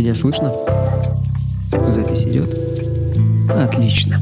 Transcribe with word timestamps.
Меня 0.00 0.14
слышно? 0.14 0.50
Запись 1.86 2.22
идет? 2.22 2.56
Отлично. 3.54 4.18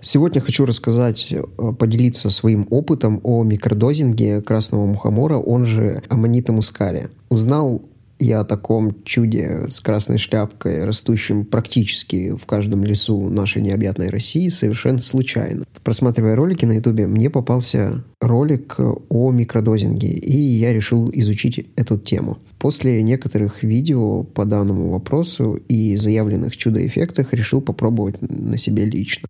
Сегодня 0.00 0.40
хочу 0.40 0.64
рассказать, 0.64 1.30
э, 1.30 1.42
поделиться 1.78 2.30
своим 2.30 2.66
опытом 2.70 3.20
о 3.24 3.44
микродозинге 3.44 4.40
красного 4.40 4.86
мухомора, 4.86 5.36
он 5.36 5.66
же 5.66 6.02
аммонита 6.08 6.54
мускария. 6.54 7.10
Узнал 7.28 7.82
я 8.18 8.40
о 8.40 8.44
таком 8.44 9.02
чуде 9.04 9.66
с 9.68 9.80
красной 9.80 10.18
шляпкой, 10.18 10.84
растущем 10.84 11.44
практически 11.44 12.36
в 12.36 12.46
каждом 12.46 12.84
лесу 12.84 13.28
нашей 13.28 13.62
необъятной 13.62 14.08
России, 14.08 14.48
совершенно 14.48 14.98
случайно. 14.98 15.64
Просматривая 15.84 16.36
ролики 16.36 16.64
на 16.64 16.72
ютубе, 16.72 17.06
мне 17.06 17.30
попался 17.30 18.04
ролик 18.20 18.76
о 19.08 19.30
микродозинге, 19.30 20.08
и 20.08 20.36
я 20.36 20.72
решил 20.72 21.10
изучить 21.12 21.66
эту 21.76 21.98
тему. 21.98 22.38
После 22.58 23.02
некоторых 23.02 23.62
видео 23.62 24.24
по 24.24 24.44
данному 24.44 24.90
вопросу 24.90 25.54
и 25.68 25.96
заявленных 25.96 26.56
чудо-эффектах 26.56 27.32
решил 27.32 27.60
попробовать 27.60 28.16
на 28.20 28.58
себе 28.58 28.84
лично. 28.84 29.28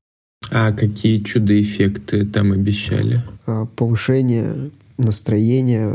А 0.50 0.72
какие 0.72 1.22
чудо-эффекты 1.22 2.24
там 2.24 2.52
обещали? 2.52 3.22
А, 3.46 3.66
повышение 3.66 4.70
настроения, 4.96 5.94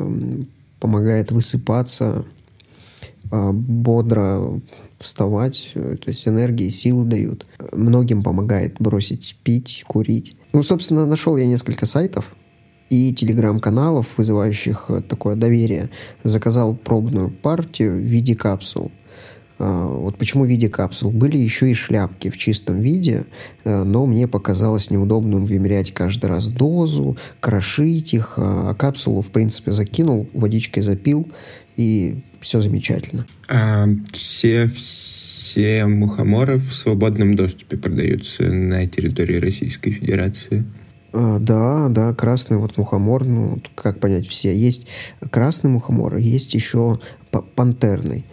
помогает 0.80 1.31
высыпаться, 1.31 2.25
бодро 3.34 4.62
вставать, 5.00 5.72
то 5.73 6.08
есть 6.08 6.28
энергии, 6.28 6.70
силы 6.70 7.05
дают. 7.05 7.46
Многим 7.72 8.23
помогает 8.23 8.76
бросить 8.80 9.38
пить, 9.44 9.84
курить. 9.88 10.36
Ну, 10.53 10.64
собственно, 10.64 11.06
нашел 11.06 11.36
я 11.38 11.45
несколько 11.45 11.86
сайтов 11.86 12.36
и 12.90 13.14
телеграм-каналов, 13.14 14.08
вызывающих 14.17 14.90
такое 15.09 15.36
доверие. 15.36 15.90
Заказал 16.23 16.75
пробную 16.75 17.31
партию 17.31 17.94
в 17.94 18.02
виде 18.02 18.36
капсул– 18.36 18.92
а, 19.59 19.88
вот 19.88 20.18
почему 20.18 20.44
в 20.45 20.47
виде 20.47 20.70
капсул. 20.70 21.12
Были 21.12 21.38
еще 21.38 21.70
и 21.70 21.73
шляпки 21.73 22.30
в 22.30 22.38
чистом 22.38 22.81
виде, 22.81 23.25
э, 23.64 23.84
но 23.84 24.06
мне 24.06 24.28
показалось 24.28 24.90
неудобным 24.90 25.45
вымерять 25.45 25.94
каждый 25.94 26.25
раз 26.25 26.47
дозу, 26.47 27.18
крошить 27.40 28.14
их, 28.14 28.34
а, 28.38 28.72
а 28.72 28.73
капсулу, 28.73 29.22
в 29.22 29.30
принципе, 29.30 29.72
закинул, 29.72 30.28
водичкой 30.34 30.84
запил, 30.84 31.28
и 31.75 32.23
все 32.44 32.61
замечательно. 32.61 33.25
А 33.47 33.88
все, 34.11 34.67
все 34.67 35.86
мухоморы 35.86 36.58
в 36.58 36.73
свободном 36.73 37.35
доступе 37.35 37.77
продаются 37.77 38.44
на 38.44 38.85
территории 38.85 39.38
Российской 39.38 39.91
Федерации? 39.91 40.66
А, 41.13 41.39
да, 41.39 41.88
да, 41.89 42.13
красный 42.13 42.58
вот 42.58 42.77
мухомор, 42.77 43.25
ну, 43.25 43.61
как 43.75 44.00
понять, 44.00 44.27
все. 44.27 44.55
Есть 44.55 44.88
красный 45.31 45.69
мухомор, 45.69 46.17
есть 46.17 46.53
еще 46.53 47.00
пантерный 47.55 48.25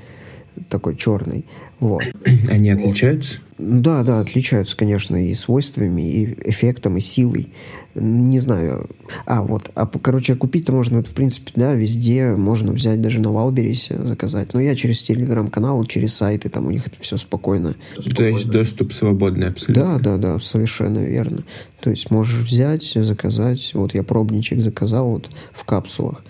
такой 0.69 0.97
черный. 0.97 1.47
Вот. 1.81 2.03
Они 2.49 2.71
отличаются? 2.71 3.39
Да, 3.59 4.03
да, 4.05 4.21
отличаются, 4.21 4.77
конечно, 4.77 5.17
и 5.17 5.35
свойствами, 5.35 6.03
и 6.03 6.51
эффектом, 6.51 6.97
и 6.97 7.01
силой. 7.01 7.53
Не 7.95 8.39
знаю. 8.39 8.89
А, 9.27 9.43
вот. 9.43 9.71
А, 9.75 9.87
короче, 9.87 10.37
купить-то 10.37 10.73
можно, 10.73 11.03
в 11.03 11.09
принципе, 11.09 11.53
да, 11.57 11.75
везде. 11.75 12.37
Можно 12.37 12.73
взять 12.73 13.03
даже 13.03 13.21
на 13.21 13.33
Валберисе, 13.33 14.01
заказать. 14.01 14.55
Но 14.55 14.61
я 14.61 14.77
через 14.77 15.03
телеграм-канал, 15.03 15.85
через 15.85 16.15
сайты, 16.15 16.49
там 16.49 16.69
у 16.69 16.71
них 16.71 16.87
это 16.87 16.97
все 17.01 17.17
спокойно. 17.17 17.75
То 18.15 18.23
есть 18.23 18.49
доступ 18.49 18.93
свободный 18.93 19.49
абсолютно? 19.49 19.99
Да, 19.99 19.99
да, 19.99 20.17
да, 20.17 20.41
совершенно 20.41 21.01
верно. 21.01 21.43
То 21.81 21.91
есть 21.91 22.11
можешь 22.11 22.47
взять, 22.47 22.85
заказать. 22.85 23.73
Вот 23.75 23.93
я 23.95 24.05
пробничек 24.05 24.61
заказал 24.61 25.11
вот 25.11 25.31
в 25.53 25.65
капсулах 25.65 26.23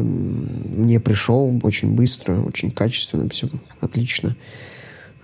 мне 0.00 1.00
пришел 1.00 1.58
очень 1.62 1.94
быстро, 1.94 2.40
очень 2.40 2.70
качественно, 2.70 3.28
все 3.28 3.48
отлично. 3.80 4.36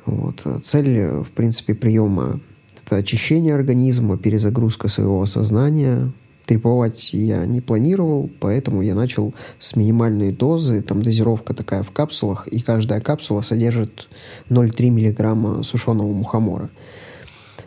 Вот. 0.07 0.45
Цель, 0.63 1.23
в 1.23 1.31
принципе, 1.33 1.75
приема– 1.75 2.41
это 2.85 2.97
очищение 2.97 3.55
организма, 3.55 4.19
перезагрузка 4.19 4.89
своего 4.89 5.25
сознания. 5.27 6.13
Триповать 6.47 7.15
я 7.15 7.47
не 7.47 7.63
планировал, 7.63 8.31
поэтому 8.39 8.83
я 8.83 8.95
начал 8.95 9.35
с 9.59 9.77
минимальной 9.77 10.31
дозы. 10.31 10.83
Там 10.83 11.03
дозировка 11.03 11.55
такая 11.55 11.83
в 11.83 11.91
капсулах, 11.91 12.47
и 12.49 12.61
каждая 12.61 13.01
капсула 13.01 13.41
содержит 13.41 14.09
0,3 14.51 14.91
миллиграмма 14.91 15.63
сушеного 15.63 16.13
мухомора. 16.13 16.69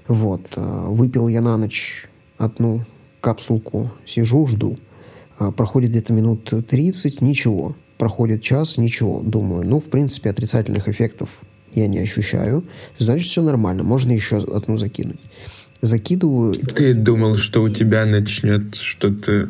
Вот. 0.08 0.42
Выпил 0.56 1.28
я 1.28 1.42
на 1.42 1.58
ночь 1.58 2.08
одну 2.38 2.86
капсулку, 3.20 3.92
сижу, 4.06 4.46
жду– 4.46 4.78
проходит 5.38 5.92
где-то 5.92 6.14
минут 6.14 6.52
30, 6.68 7.22
ничего. 7.22 7.76
Проходит 7.98 8.42
час, 8.42 8.78
ничего. 8.78 9.22
Думаю, 9.22 9.68
ну, 9.68 9.80
в 9.80 9.86
принципе, 9.86 10.30
отрицательных 10.30 10.88
эффектов 10.88 11.30
я 11.74 11.88
не 11.88 12.00
ощущаю. 12.00 12.66
Значит, 12.98 13.30
все 13.30 13.42
нормально. 13.42 13.84
Можно 13.84 14.12
еще 14.12 14.38
одну 14.38 14.78
закинуть. 14.78 15.20
Закидываю... 15.82 16.60
Ты 16.60 16.94
думал, 16.94 17.38
что 17.38 17.62
у 17.62 17.70
тебя 17.70 18.06
начнет 18.06 18.76
что-то 18.76 19.50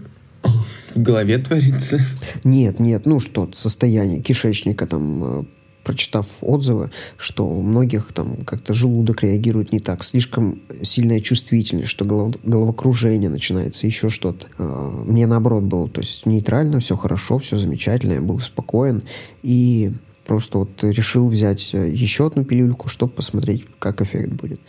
в 0.93 1.01
голове 1.01 1.37
твориться? 1.37 1.99
Нет, 2.43 2.79
нет, 2.79 3.05
ну 3.05 3.19
что, 3.19 3.49
состояние 3.53 4.21
кишечника 4.21 4.87
там 4.87 5.23
э, 5.41 5.45
прочитав 5.87 6.25
отзывы, 6.41 6.91
что 7.15 7.47
у 7.47 7.61
многих 7.61 8.11
там 8.11 8.43
как-то 8.43 8.73
желудок 8.73 9.23
реагирует 9.23 9.71
не 9.71 9.79
так, 9.79 10.03
слишком 10.03 10.59
сильная 10.81 11.21
чувствительность, 11.21 11.87
что 11.87 12.03
голов, 12.03 12.35
головокружение 12.43 13.29
начинается, 13.29 13.87
еще 13.87 14.09
что-то. 14.09 14.47
А, 14.57 14.89
мне 15.05 15.25
наоборот 15.27 15.63
было, 15.63 15.87
то 15.87 16.01
есть 16.01 16.25
нейтрально, 16.25 16.81
все 16.81 16.97
хорошо, 16.97 17.37
все 17.39 17.57
замечательно, 17.57 18.13
я 18.13 18.21
был 18.21 18.41
спокоен 18.41 19.03
и 19.43 19.93
просто 20.25 20.57
вот 20.57 20.83
решил 20.83 21.29
взять 21.29 21.71
еще 21.71 22.27
одну 22.27 22.43
пилюльку, 22.43 22.89
чтобы 22.89 23.13
посмотреть, 23.13 23.65
как 23.79 24.01
эффект 24.01 24.33
будет. 24.33 24.59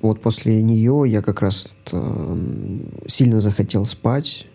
Вот 0.00 0.22
после 0.22 0.62
нее 0.62 1.04
я 1.06 1.20
как 1.20 1.42
раз 1.42 1.68
э, 1.92 2.36
сильно 3.06 3.40
захотел 3.40 3.84
спать. 3.84 4.46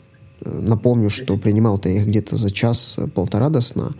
Напомню, 0.43 1.11
что 1.11 1.37
принимал-то 1.37 1.89
я 1.89 2.01
их 2.01 2.07
где-то 2.07 2.37
за 2.37 2.49
час-полтора 2.49 3.49
до 3.49 3.61
сна. 3.61 3.91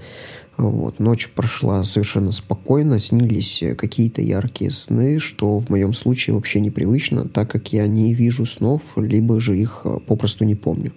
Вот. 0.61 0.99
Ночь 0.99 1.27
прошла 1.29 1.83
совершенно 1.83 2.31
спокойно, 2.31 2.99
снились 2.99 3.63
какие-то 3.75 4.22
яркие 4.22 4.69
сны, 4.69 5.17
что 5.17 5.57
в 5.57 5.69
моем 5.69 5.91
случае 5.91 6.35
вообще 6.35 6.59
непривычно, 6.59 7.27
так 7.27 7.49
как 7.49 7.73
я 7.73 7.88
не 7.88 8.13
вижу 8.13 8.45
снов, 8.45 8.83
либо 8.95 9.39
же 9.39 9.57
их 9.57 9.81
э, 9.85 9.97
попросту 10.05 10.45
не 10.45 10.53
помню. 10.53 10.94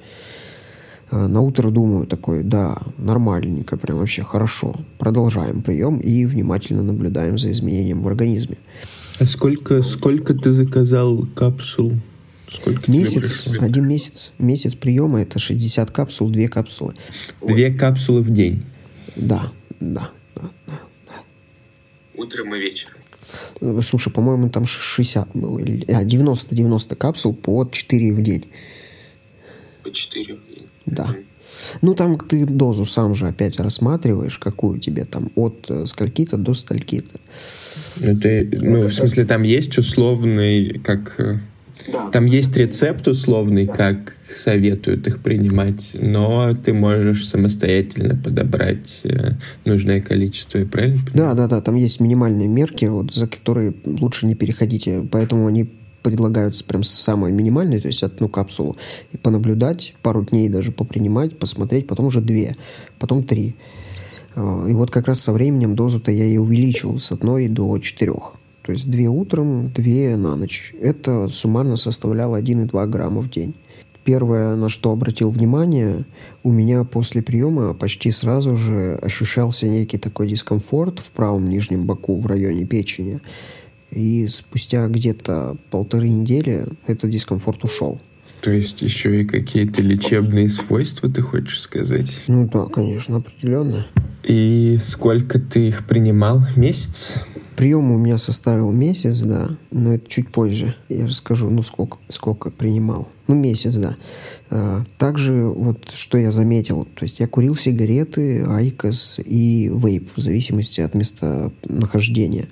Э, 1.11 1.29
на 1.29 1.41
утро 1.41 1.71
думаю 1.71 2.07
такой, 2.07 2.43
да, 2.43 2.77
нормальненько, 2.99 3.79
прям 3.79 4.01
вообще 4.01 4.23
хорошо. 4.23 4.77
Продолжаем 4.99 5.63
прием 5.63 5.99
и 5.99 6.27
внимательно 6.27 6.83
наблюдаем 6.83 7.39
за 7.39 7.51
изменением 7.51 8.03
в 8.03 8.09
организме. 8.09 8.59
А 9.19 9.25
сколько, 9.25 9.83
сколько 9.83 10.35
ты 10.35 10.53
заказал 10.53 11.27
капсул? 11.35 11.95
Сколько 12.53 12.91
месяц, 12.91 13.49
один 13.61 13.89
месяц. 13.89 14.33
Месяц 14.39 14.75
приема 14.75 15.23
это 15.23 15.39
60 15.39 15.91
капсул, 15.91 16.29
две 16.29 16.51
капсулы. 16.51 16.93
Две 17.41 17.71
капсулы 17.71 18.21
в 18.21 18.29
день? 18.31 18.63
Да, 19.17 19.53
да, 19.81 20.11
да, 20.35 20.51
да. 20.67 20.81
да. 21.07 21.23
Утром 22.15 22.55
и 22.55 22.59
вечером. 22.59 22.99
Э, 23.61 23.81
слушай, 23.83 24.13
по-моему, 24.13 24.49
там 24.51 24.65
60 24.67 25.29
было. 25.35 25.61
А, 25.61 26.05
90-90 26.05 26.97
капсул 26.97 27.35
по 27.35 27.69
4 27.71 28.13
в 28.13 28.23
день. 28.23 28.47
По 29.83 29.91
4 29.91 30.35
в 30.35 30.49
день? 30.49 30.67
Да. 30.87 31.07
Mm-hmm. 31.07 31.25
Ну, 31.83 31.95
там 31.95 32.19
ты 32.19 32.47
дозу 32.47 32.85
сам 32.85 33.15
же 33.15 33.29
опять 33.29 33.59
рассматриваешь, 33.59 34.39
какую 34.39 34.81
тебе 34.81 35.05
там 35.05 35.31
от 35.35 35.67
э, 35.69 35.87
скольки-то 35.87 36.37
до 36.37 36.55
стольки-то. 36.55 37.21
Ну, 37.97 38.19
ты, 38.19 38.49
ну, 38.53 38.89
в 38.89 38.93
смысле, 38.93 39.25
там 39.25 39.43
есть 39.43 39.79
условный, 39.79 40.81
как 40.81 41.15
э, 41.19 41.39
да. 41.91 42.11
Там 42.11 42.27
есть 42.27 42.57
рецепт 42.57 43.07
условный, 43.09 43.67
да. 43.67 43.75
как 43.75 44.17
советуют 44.35 45.07
их 45.07 45.21
принимать, 45.21 45.91
но 45.95 46.55
ты 46.55 46.73
можешь 46.73 47.29
самостоятельно 47.29 48.17
подобрать 48.17 49.01
э, 49.05 49.33
нужное 49.65 50.01
количество, 50.01 50.59
и 50.59 50.65
правильно? 50.65 51.03
Да, 51.15 51.35
да, 51.35 51.47
да, 51.47 51.61
там 51.61 51.75
есть 51.75 52.01
минимальные 52.01 52.49
мерки, 52.49 52.87
вот, 52.87 53.13
за 53.13 53.27
которые 53.29 53.75
лучше 53.85 54.27
не 54.27 54.35
переходите, 54.35 55.07
поэтому 55.11 55.47
они 55.47 55.71
предлагаются 56.03 56.65
прям 56.65 56.83
самые 56.83 57.33
минимальные, 57.33 57.81
то 57.81 57.89
есть 57.89 58.03
одну 58.03 58.29
капсулу, 58.29 58.77
и 59.13 59.17
понаблюдать, 59.17 59.95
пару 60.03 60.25
дней 60.25 60.49
даже 60.49 60.73
попринимать, 60.73 61.39
посмотреть, 61.39 61.87
потом 61.87 62.07
уже 62.07 62.21
две, 62.21 62.55
потом 62.99 63.25
три. 63.25 63.55
А, 64.37 64.67
и 64.69 64.75
вот 64.75 64.91
как 64.91 65.07
раз 65.07 65.21
со 65.21 65.33
временем 65.33 65.77
дозу-то 65.77 66.11
я 66.11 66.25
и 66.25 66.37
увеличил 66.37 66.99
с 66.99 67.11
одной 67.11 67.49
до 67.49 67.79
четырех. 67.79 68.35
То 68.65 68.73
есть 68.73 68.91
две 68.91 69.09
утром, 69.09 69.71
две 69.71 70.17
на 70.17 70.37
ночь. 70.37 70.75
Это 70.81 71.29
суммарно 71.29 71.77
составляло 71.77 72.41
1,2 72.41 72.87
грамма 72.87 73.21
в 73.21 73.29
день. 73.31 73.55
Первое, 74.05 74.57
на 74.57 74.71
что 74.71 74.91
обратил 74.91 75.31
внимание, 75.31 76.07
у 76.43 76.51
меня 76.51 76.85
после 76.85 77.23
приема 77.23 77.75
почти 77.75 78.11
сразу 78.11 78.57
же 78.57 78.99
ощущался 79.03 79.67
некий 79.67 79.99
такой 79.99 80.29
дискомфорт 80.29 81.01
в 81.01 81.11
правом 81.11 81.49
нижнем 81.49 81.85
боку 81.85 82.19
в 82.19 82.27
районе 82.27 82.65
печени. 82.65 83.21
И 83.91 84.29
спустя 84.29 84.89
где-то 84.89 85.57
полторы 85.71 86.09
недели 86.09 86.67
этот 86.87 87.11
дискомфорт 87.11 87.65
ушел. 87.65 88.01
То 88.41 88.51
есть 88.51 88.81
еще 88.81 89.23
и 89.23 89.25
какие-то 89.25 89.83
лечебные 89.83 90.49
свойства, 90.49 91.11
ты 91.11 91.21
хочешь 91.23 91.61
сказать? 91.61 92.23
Ну 92.29 92.49
да, 92.49 92.67
конечно, 92.67 93.19
определенно. 93.19 93.87
И 94.23 94.79
сколько 94.83 95.39
ты 95.39 95.69
их 95.69 95.87
принимал? 95.87 96.43
Месяц? 96.57 97.15
Прием 97.57 97.93
у 97.93 97.99
меня 97.99 98.19
составил 98.19 98.73
месяц, 98.73 99.21
да, 99.21 99.49
но 99.71 99.95
это 99.95 100.09
чуть 100.09 100.33
позже. 100.33 100.75
Я 100.89 101.07
расскажу, 101.07 101.49
ну, 101.51 101.63
сколько, 101.63 101.99
сколько 102.09 102.51
принимал. 102.51 103.09
Ну, 103.29 103.37
месяц, 103.37 103.77
да. 103.77 103.97
А, 104.51 104.83
также 104.99 105.45
вот, 105.45 105.91
что 105.93 106.19
я 106.19 106.33
заметил, 106.33 106.85
то 106.85 107.05
есть 107.05 107.21
я 107.21 107.29
курил 107.29 107.55
сигареты, 107.55 108.45
айкос 108.45 109.21
и 109.25 109.71
вейп, 109.73 110.11
в 110.17 110.21
зависимости 110.21 110.81
от 110.81 110.95
места 110.95 111.53
нахождения. 111.65 112.47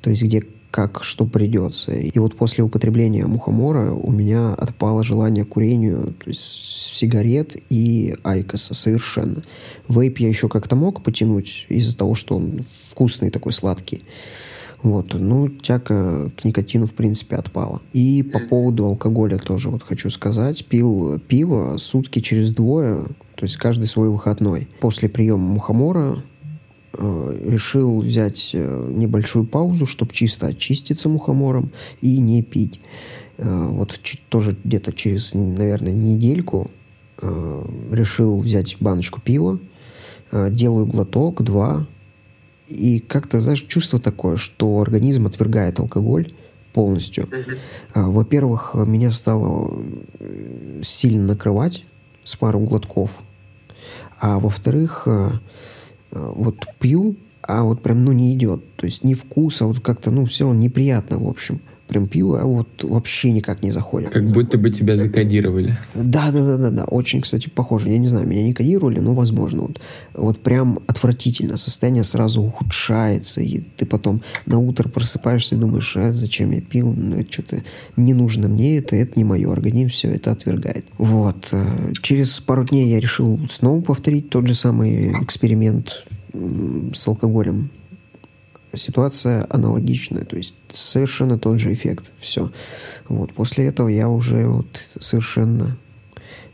То 0.00 0.10
есть 0.10 0.22
где 0.22 0.42
как 0.70 1.02
что 1.02 1.26
придется. 1.26 1.92
И 1.92 2.18
вот 2.18 2.36
после 2.36 2.64
употребления 2.64 3.26
мухомора 3.26 3.92
у 3.92 4.10
меня 4.10 4.54
отпало 4.54 5.02
желание 5.02 5.44
к 5.44 5.48
курению 5.48 6.14
то 6.18 6.30
есть 6.30 6.40
сигарет 6.94 7.56
и 7.68 8.16
айкоса 8.22 8.74
совершенно. 8.74 9.42
Вейп 9.88 10.18
я 10.18 10.28
еще 10.28 10.48
как-то 10.48 10.76
мог 10.76 11.02
потянуть 11.02 11.66
из-за 11.68 11.96
того, 11.96 12.14
что 12.14 12.36
он 12.36 12.64
вкусный 12.90 13.30
такой 13.30 13.52
сладкий. 13.52 14.02
Вот, 14.82 15.12
ну, 15.12 15.48
тяга 15.48 16.30
к 16.30 16.44
никотину, 16.44 16.86
в 16.86 16.94
принципе, 16.94 17.36
отпала. 17.36 17.82
И 17.92 18.22
по 18.22 18.40
поводу 18.40 18.86
алкоголя 18.86 19.36
тоже 19.36 19.68
вот 19.68 19.82
хочу 19.82 20.08
сказать. 20.08 20.64
Пил 20.64 21.18
пиво 21.18 21.76
сутки 21.76 22.20
через 22.20 22.50
двое, 22.52 23.04
то 23.34 23.44
есть 23.44 23.56
каждый 23.56 23.86
свой 23.86 24.08
выходной. 24.08 24.68
После 24.80 25.10
приема 25.10 25.44
мухомора 25.44 26.22
решил 26.98 28.00
взять 28.00 28.50
э, 28.52 28.92
небольшую 28.92 29.46
паузу, 29.46 29.86
чтобы 29.86 30.12
чисто 30.12 30.48
очиститься 30.48 31.08
мухомором 31.08 31.70
и 32.00 32.18
не 32.18 32.42
пить. 32.42 32.80
Э, 33.38 33.68
вот 33.68 34.00
тоже 34.28 34.56
где-то 34.64 34.92
через, 34.92 35.34
наверное, 35.34 35.92
недельку 35.92 36.70
решил 37.92 38.40
взять 38.40 38.78
баночку 38.80 39.20
пива, 39.20 39.60
делаю 40.32 40.86
глоток, 40.86 41.42
два, 41.42 41.86
и 42.66 42.98
как-то, 42.98 43.40
знаешь, 43.40 43.66
чувство 43.68 44.00
такое, 44.00 44.36
что 44.36 44.80
организм 44.80 45.26
отвергает 45.26 45.80
алкоголь 45.80 46.32
полностью. 46.72 47.24
Mm-hmm. 47.24 48.10
Во-первых, 48.10 48.74
меня 48.74 49.12
стало 49.12 49.84
сильно 50.80 51.26
накрывать 51.26 51.84
с 52.24 52.36
пару 52.36 52.60
глотков, 52.60 53.20
а 54.18 54.38
во-вторых, 54.38 55.06
Э, 55.06 55.32
вот 56.12 56.66
пью, 56.78 57.16
а 57.42 57.62
вот 57.62 57.82
прям, 57.82 58.04
ну, 58.04 58.12
не 58.12 58.34
идет. 58.34 58.76
То 58.76 58.86
есть 58.86 59.04
ни 59.04 59.14
вкус, 59.14 59.62
а 59.62 59.66
вот 59.66 59.80
как-то, 59.80 60.10
ну, 60.10 60.26
все 60.26 60.44
равно 60.44 60.60
неприятно, 60.60 61.18
в 61.18 61.28
общем. 61.28 61.60
Прям 61.90 62.06
пью, 62.06 62.34
а 62.34 62.44
вот 62.44 62.84
вообще 62.84 63.32
никак 63.32 63.64
не 63.64 63.72
заходит. 63.72 64.10
Как 64.10 64.30
будто 64.30 64.56
бы 64.58 64.70
тебя 64.70 64.96
закодировали. 64.96 65.76
Да, 65.96 66.30
да, 66.30 66.44
да, 66.44 66.56
да, 66.56 66.70
да. 66.70 66.84
Очень, 66.84 67.20
кстати, 67.20 67.48
похоже. 67.48 67.88
Я 67.88 67.98
не 67.98 68.06
знаю, 68.06 68.28
меня 68.28 68.44
не 68.44 68.54
кодировали, 68.54 69.00
но 69.00 69.12
возможно. 69.12 69.62
Вот, 69.62 69.80
вот 70.14 70.38
прям 70.38 70.78
отвратительно. 70.86 71.56
Состояние 71.56 72.04
сразу 72.04 72.42
ухудшается, 72.42 73.40
и 73.40 73.58
ты 73.58 73.86
потом 73.86 74.22
на 74.46 74.60
утро 74.60 74.88
просыпаешься 74.88 75.56
и 75.56 75.58
думаешь, 75.58 75.96
а 75.96 76.12
зачем 76.12 76.52
я 76.52 76.60
пил? 76.60 76.94
Ну, 76.96 77.26
что-то 77.28 77.64
не 77.96 78.14
нужно 78.14 78.46
мне 78.46 78.78
это, 78.78 78.94
это 78.94 79.14
не 79.16 79.24
мое. 79.24 79.50
Организм 79.50 79.88
все 79.88 80.10
это 80.10 80.30
отвергает. 80.30 80.84
Вот. 80.96 81.48
Э, 81.50 81.92
через 82.02 82.38
пару 82.38 82.64
дней 82.64 82.88
я 82.88 83.00
решил 83.00 83.40
снова 83.50 83.80
повторить 83.80 84.30
тот 84.30 84.46
же 84.46 84.54
самый 84.54 85.10
эксперимент 85.24 86.04
с 86.32 87.08
алкоголем 87.08 87.72
ситуация 88.74 89.46
аналогичная, 89.50 90.24
то 90.24 90.36
есть 90.36 90.54
совершенно 90.70 91.38
тот 91.38 91.58
же 91.58 91.72
эффект, 91.72 92.12
все. 92.18 92.50
Вот 93.08 93.32
после 93.32 93.66
этого 93.66 93.88
я 93.88 94.08
уже 94.08 94.46
вот 94.46 94.80
совершенно 94.98 95.76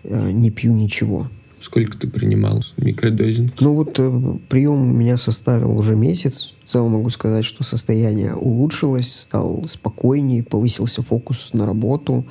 э, 0.04 0.30
не 0.30 0.50
пью 0.50 0.72
ничего. 0.72 1.28
Сколько 1.60 1.98
ты 1.98 2.06
принимал 2.06 2.62
микродозинг? 2.76 3.60
Ну 3.60 3.74
вот 3.74 3.98
э, 3.98 4.38
прием 4.48 4.82
у 4.82 4.94
меня 4.94 5.16
составил 5.16 5.76
уже 5.76 5.96
месяц. 5.96 6.54
В 6.62 6.68
целом 6.68 6.92
могу 6.92 7.10
сказать, 7.10 7.44
что 7.44 7.64
состояние 7.64 8.36
улучшилось, 8.36 9.12
стал 9.12 9.64
спокойнее, 9.66 10.44
повысился 10.44 11.02
фокус 11.02 11.52
на 11.54 11.66
работу, 11.66 12.24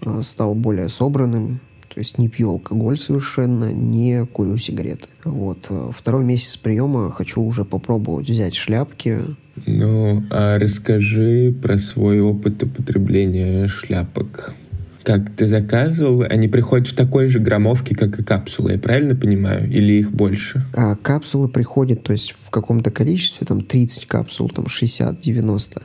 э, 0.00 0.22
стал 0.22 0.54
более 0.54 0.88
собранным. 0.88 1.60
То 1.92 1.98
есть 1.98 2.16
не 2.16 2.28
пью 2.28 2.50
алкоголь 2.50 2.96
совершенно, 2.96 3.72
не 3.72 4.24
курю 4.24 4.56
сигареты. 4.56 5.08
Вот. 5.24 5.70
Второй 5.94 6.24
месяц 6.24 6.56
приема 6.56 7.10
хочу 7.10 7.42
уже 7.42 7.64
попробовать 7.64 8.30
взять 8.30 8.54
шляпки. 8.54 9.18
Ну, 9.66 10.22
а 10.30 10.58
расскажи 10.58 11.54
про 11.60 11.76
свой 11.76 12.20
опыт 12.20 12.62
употребления 12.62 13.68
шляпок. 13.68 14.54
Как 15.02 15.34
ты 15.34 15.46
заказывал, 15.46 16.22
они 16.22 16.48
приходят 16.48 16.86
в 16.86 16.94
такой 16.94 17.28
же 17.28 17.40
граммовке, 17.40 17.94
как 17.94 18.18
и 18.20 18.22
капсулы, 18.22 18.72
я 18.72 18.78
правильно 18.78 19.16
понимаю? 19.16 19.68
Или 19.68 19.94
их 19.94 20.12
больше? 20.12 20.64
А 20.74 20.94
капсулы 20.94 21.48
приходят, 21.48 22.04
то 22.04 22.12
есть 22.12 22.34
в 22.40 22.50
каком-то 22.50 22.90
количестве, 22.90 23.46
там 23.46 23.62
30 23.62 24.06
капсул, 24.06 24.48
там 24.48 24.68
60, 24.68 25.20
90. 25.20 25.80
А, 25.80 25.84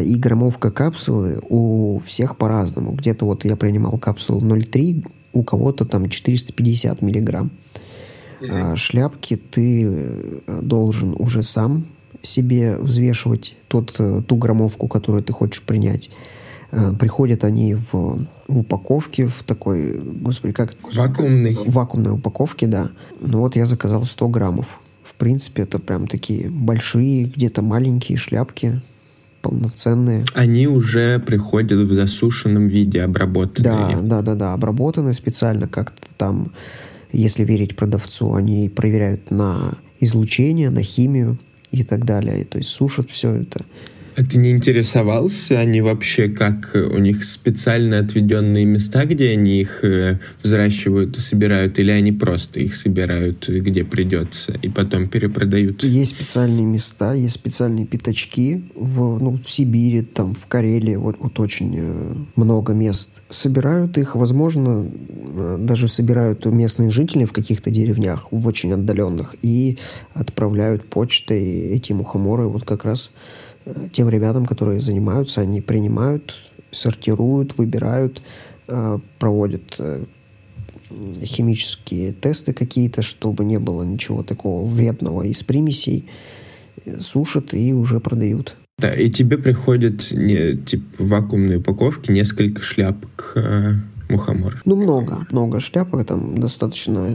и 0.00 0.14
граммовка 0.16 0.70
капсулы 0.70 1.40
у 1.48 2.00
всех 2.04 2.36
по-разному. 2.36 2.92
Где-то 2.92 3.26
вот 3.26 3.44
я 3.44 3.56
принимал 3.56 3.98
капсулу 3.98 4.40
0,3, 4.40 5.06
у 5.34 5.42
кого-то 5.42 5.84
там 5.84 6.08
450 6.08 7.02
миллиграмм. 7.02 7.50
А 8.48 8.76
шляпки 8.76 9.36
ты 9.36 9.84
э, 9.86 10.60
должен 10.62 11.14
уже 11.18 11.42
сам 11.42 11.86
себе 12.22 12.76
взвешивать 12.78 13.56
тот, 13.68 13.94
э, 13.98 14.22
ту 14.26 14.36
граммовку, 14.36 14.88
которую 14.88 15.22
ты 15.22 15.32
хочешь 15.32 15.62
принять. 15.62 16.10
Э, 16.70 16.92
приходят 16.98 17.44
они 17.44 17.74
в, 17.74 17.92
в 17.92 18.58
упаковке, 18.58 19.26
в 19.26 19.42
такой, 19.44 19.98
господи, 19.98 20.52
как... 20.52 20.74
Вакуумной. 20.94 21.56
Вакуумной 21.66 22.12
упаковке, 22.12 22.66
да. 22.66 22.90
Ну 23.20 23.40
вот 23.40 23.56
я 23.56 23.66
заказал 23.66 24.04
100 24.04 24.28
граммов. 24.28 24.80
В 25.02 25.14
принципе, 25.14 25.62
это 25.62 25.78
прям 25.78 26.06
такие 26.06 26.48
большие, 26.48 27.24
где-то 27.24 27.62
маленькие 27.62 28.18
шляпки 28.18 28.80
полноценные. 29.44 30.24
Они 30.32 30.66
уже 30.66 31.18
приходят 31.18 31.78
в 31.78 31.92
засушенном 31.92 32.66
виде, 32.66 33.02
обработанные. 33.02 33.96
Да, 33.96 34.00
да, 34.00 34.22
да, 34.22 34.34
да, 34.34 34.52
обработанные 34.54 35.12
специально 35.12 35.68
как-то 35.68 36.06
там, 36.16 36.52
если 37.12 37.44
верить 37.44 37.76
продавцу, 37.76 38.34
они 38.34 38.70
проверяют 38.70 39.30
на 39.30 39.74
излучение, 40.00 40.70
на 40.70 40.82
химию 40.82 41.38
и 41.70 41.84
так 41.84 42.06
далее. 42.06 42.44
То 42.44 42.56
есть 42.56 42.70
сушат 42.70 43.10
все 43.10 43.32
это. 43.32 43.66
А 44.16 44.22
ты 44.22 44.38
не 44.38 44.52
интересовался, 44.52 45.58
они 45.58 45.80
вообще 45.80 46.28
как 46.28 46.70
э, 46.74 46.82
у 46.82 46.98
них 46.98 47.24
специально 47.24 47.98
отведенные 47.98 48.64
места, 48.64 49.06
где 49.06 49.30
они 49.30 49.60
их 49.60 49.82
э, 49.82 50.20
взращивают 50.42 51.16
и 51.16 51.20
собирают, 51.20 51.80
или 51.80 51.90
они 51.90 52.12
просто 52.12 52.60
их 52.60 52.76
собирают, 52.76 53.48
э, 53.48 53.58
где 53.58 53.82
придется, 53.84 54.52
и 54.62 54.68
потом 54.68 55.08
перепродают? 55.08 55.82
Есть 55.82 56.12
специальные 56.12 56.64
места, 56.64 57.12
есть 57.12 57.34
специальные 57.34 57.86
пятачки 57.86 58.70
в, 58.76 59.18
ну, 59.18 59.32
в 59.32 59.50
Сибири, 59.50 60.02
там, 60.02 60.34
в 60.34 60.46
Карелии, 60.46 60.94
вот, 60.94 61.16
вот 61.18 61.40
очень 61.40 62.26
много 62.36 62.72
мест. 62.72 63.10
Собирают 63.30 63.98
их, 63.98 64.14
возможно, 64.14 64.88
даже 65.58 65.88
собирают 65.88 66.44
местные 66.46 66.90
жители 66.90 67.24
в 67.24 67.32
каких-то 67.32 67.70
деревнях, 67.70 68.28
в 68.30 68.46
очень 68.46 68.72
отдаленных, 68.72 69.34
и 69.42 69.78
отправляют 70.12 70.88
почтой 70.88 71.42
эти 71.42 71.92
мухоморы 71.92 72.46
вот 72.46 72.64
как 72.64 72.84
раз 72.84 73.10
тем 73.92 74.08
ребятам, 74.08 74.46
которые 74.46 74.80
занимаются, 74.80 75.40
они 75.40 75.60
принимают, 75.60 76.34
сортируют, 76.70 77.56
выбирают, 77.56 78.22
э, 78.68 78.98
проводят 79.18 79.76
э, 79.78 80.04
химические 81.22 82.12
тесты 82.12 82.52
какие-то, 82.52 83.02
чтобы 83.02 83.44
не 83.44 83.58
было 83.58 83.82
ничего 83.82 84.22
такого 84.22 84.66
вредного 84.66 85.22
из 85.22 85.42
примесей, 85.42 86.08
э, 86.84 87.00
сушат 87.00 87.54
и 87.54 87.72
уже 87.72 88.00
продают. 88.00 88.56
Да, 88.78 88.92
и 88.92 89.08
тебе 89.08 89.38
приходят 89.38 90.10
не, 90.10 90.56
типа, 90.56 90.84
вакуумные 90.98 91.58
упаковки, 91.58 92.10
несколько 92.10 92.62
шляпок 92.62 93.32
э, 93.36 93.74
мухомора. 94.08 94.60
Ну, 94.64 94.76
много, 94.76 95.26
много 95.30 95.60
шляпок, 95.60 96.04
там 96.06 96.38
достаточно, 96.38 97.08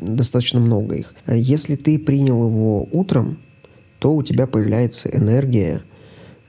достаточно 0.00 0.60
много 0.60 0.96
их. 0.96 1.14
Если 1.28 1.76
ты 1.76 1.98
принял 1.98 2.48
его 2.48 2.88
утром, 2.90 3.38
то 4.00 4.14
у 4.14 4.22
тебя 4.22 4.46
появляется 4.46 5.08
энергия, 5.08 5.82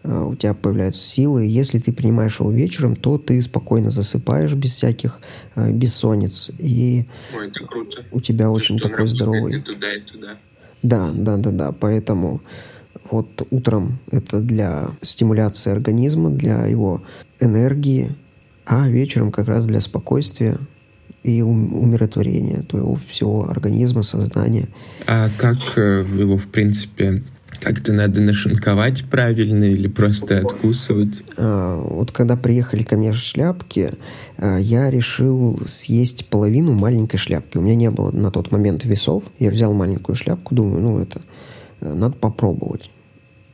у 0.05 0.35
тебя 0.35 0.53
появляются 0.53 1.01
силы. 1.01 1.45
Если 1.45 1.79
ты 1.79 1.91
принимаешь 1.91 2.39
его 2.39 2.51
вечером, 2.51 2.95
то 2.95 3.17
ты 3.17 3.41
спокойно 3.41 3.91
засыпаешь 3.91 4.53
без 4.53 4.75
всяких 4.75 5.19
э, 5.55 5.71
бессонниц. 5.71 6.51
И 6.59 7.05
Ой, 7.35 7.47
это 7.47 7.65
круто. 7.65 8.03
у 8.11 8.21
тебя 8.21 8.51
очень 8.51 8.77
что 8.77 8.89
такой 8.89 9.07
здоровый... 9.07 9.57
И 9.57 9.61
туда, 9.61 9.93
и 9.93 10.01
туда. 10.01 10.37
Да, 10.83 11.11
да, 11.13 11.37
да, 11.37 11.51
да. 11.51 11.71
Поэтому 11.71 12.41
вот 13.09 13.47
утром 13.49 13.99
это 14.11 14.39
для 14.39 14.89
стимуляции 15.01 15.71
организма, 15.71 16.29
для 16.29 16.65
его 16.65 17.03
энергии, 17.39 18.15
а 18.65 18.87
вечером 18.87 19.31
как 19.31 19.47
раз 19.47 19.67
для 19.67 19.81
спокойствия 19.81 20.57
и 21.23 21.41
умиротворения 21.41 22.61
твоего 22.61 22.95
всего 23.07 23.49
организма, 23.49 24.03
сознания. 24.03 24.67
А 25.07 25.29
как 25.37 25.57
э, 25.75 26.05
его, 26.15 26.37
в 26.37 26.47
принципе, 26.47 27.23
Как-то 27.59 27.93
надо 27.93 28.21
нашинковать 28.21 29.05
правильно 29.09 29.65
или 29.65 29.87
просто 29.87 30.39
откусывать? 30.39 31.23
А, 31.37 31.81
вот 31.81 32.11
когда 32.11 32.35
приехали 32.35 32.83
ко 32.83 32.97
мне 32.97 33.13
шляпки, 33.13 33.91
а, 34.37 34.57
я 34.57 34.89
решил 34.89 35.59
съесть 35.67 36.27
половину 36.27 36.73
маленькой 36.73 37.17
шляпки. 37.17 37.57
У 37.57 37.61
меня 37.61 37.75
не 37.75 37.91
было 37.91 38.11
на 38.11 38.31
тот 38.31 38.51
момент 38.51 38.83
весов. 38.85 39.23
Я 39.39 39.51
взял 39.51 39.73
маленькую 39.73 40.15
шляпку, 40.15 40.55
думаю, 40.55 40.81
ну 40.81 40.99
это 40.99 41.21
э, 41.81 41.93
надо 41.93 42.15
попробовать. 42.15 42.91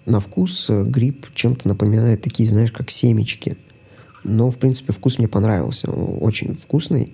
На 0.05 0.19
вкус 0.19 0.69
э, 0.69 0.83
гриб 0.83 1.27
чем-то 1.33 1.67
напоминает 1.67 2.21
такие, 2.21 2.49
знаешь, 2.49 2.71
как 2.71 2.89
семечки. 2.89 3.57
Но, 4.23 4.51
в 4.51 4.57
принципе, 4.57 4.93
вкус 4.93 5.17
мне 5.17 5.27
понравился. 5.27 5.89
Очень 5.91 6.55
вкусный. 6.55 7.13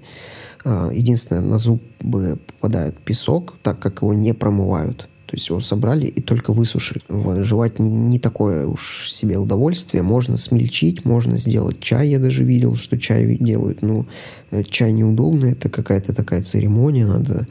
А, 0.66 0.90
единственное, 0.92 1.42
на 1.42 1.60
зубы 1.60 2.40
попадает 2.48 2.98
песок, 3.00 3.56
так 3.64 3.80
как 3.80 4.02
его 4.02 4.14
не 4.14 4.34
промывают. 4.34 5.08
То 5.28 5.36
есть 5.36 5.50
его 5.50 5.60
собрали 5.60 6.08
и 6.08 6.22
только 6.22 6.54
высушили. 6.54 7.02
Жевать 7.44 7.80
не, 7.80 7.90
не 7.90 8.18
такое 8.18 8.66
уж 8.66 9.12
себе 9.12 9.38
удовольствие. 9.38 10.02
Можно 10.02 10.38
смельчить, 10.38 11.04
можно 11.04 11.38
сделать 11.38 11.82
чай. 11.82 12.08
Я 12.08 12.20
даже 12.20 12.46
видел, 12.46 12.76
что 12.76 12.98
чай 12.98 13.38
делают. 13.38 13.82
Но 13.82 14.08
э, 14.52 14.64
чай 14.64 14.94
неудобно. 14.94 15.48
Это 15.48 15.70
какая-то 15.70 16.16
такая 16.16 16.44
церемония. 16.44 17.06
Надо 17.06 17.46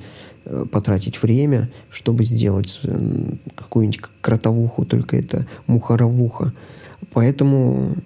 э, 0.46 0.64
потратить 0.72 1.22
время, 1.22 1.70
чтобы 1.90 2.24
сделать 2.24 2.80
какую-нибудь 3.54 4.00
кротовуху, 4.22 4.86
только 4.86 5.18
это 5.18 5.46
мухаровуха. 5.66 6.54
Поэтому 7.12 7.96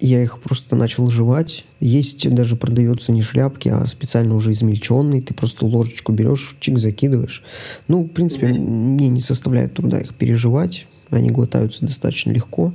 я 0.00 0.22
их 0.22 0.40
просто 0.40 0.76
начал 0.76 1.08
жевать. 1.08 1.64
Есть 1.80 2.28
даже 2.32 2.56
продается 2.56 3.12
не 3.12 3.22
шляпки, 3.22 3.68
а 3.68 3.86
специально 3.86 4.34
уже 4.34 4.52
измельченный. 4.52 5.20
Ты 5.20 5.34
просто 5.34 5.66
ложечку 5.66 6.12
берешь, 6.12 6.56
чик 6.60 6.78
закидываешь. 6.78 7.42
Ну, 7.88 8.04
в 8.04 8.08
принципе, 8.08 8.46
mm-hmm. 8.46 8.58
мне 8.58 9.08
не 9.08 9.20
составляет 9.20 9.74
труда 9.74 9.98
их 9.98 10.14
переживать. 10.14 10.86
Они 11.10 11.30
глотаются 11.30 11.86
достаточно 11.86 12.32
легко. 12.32 12.74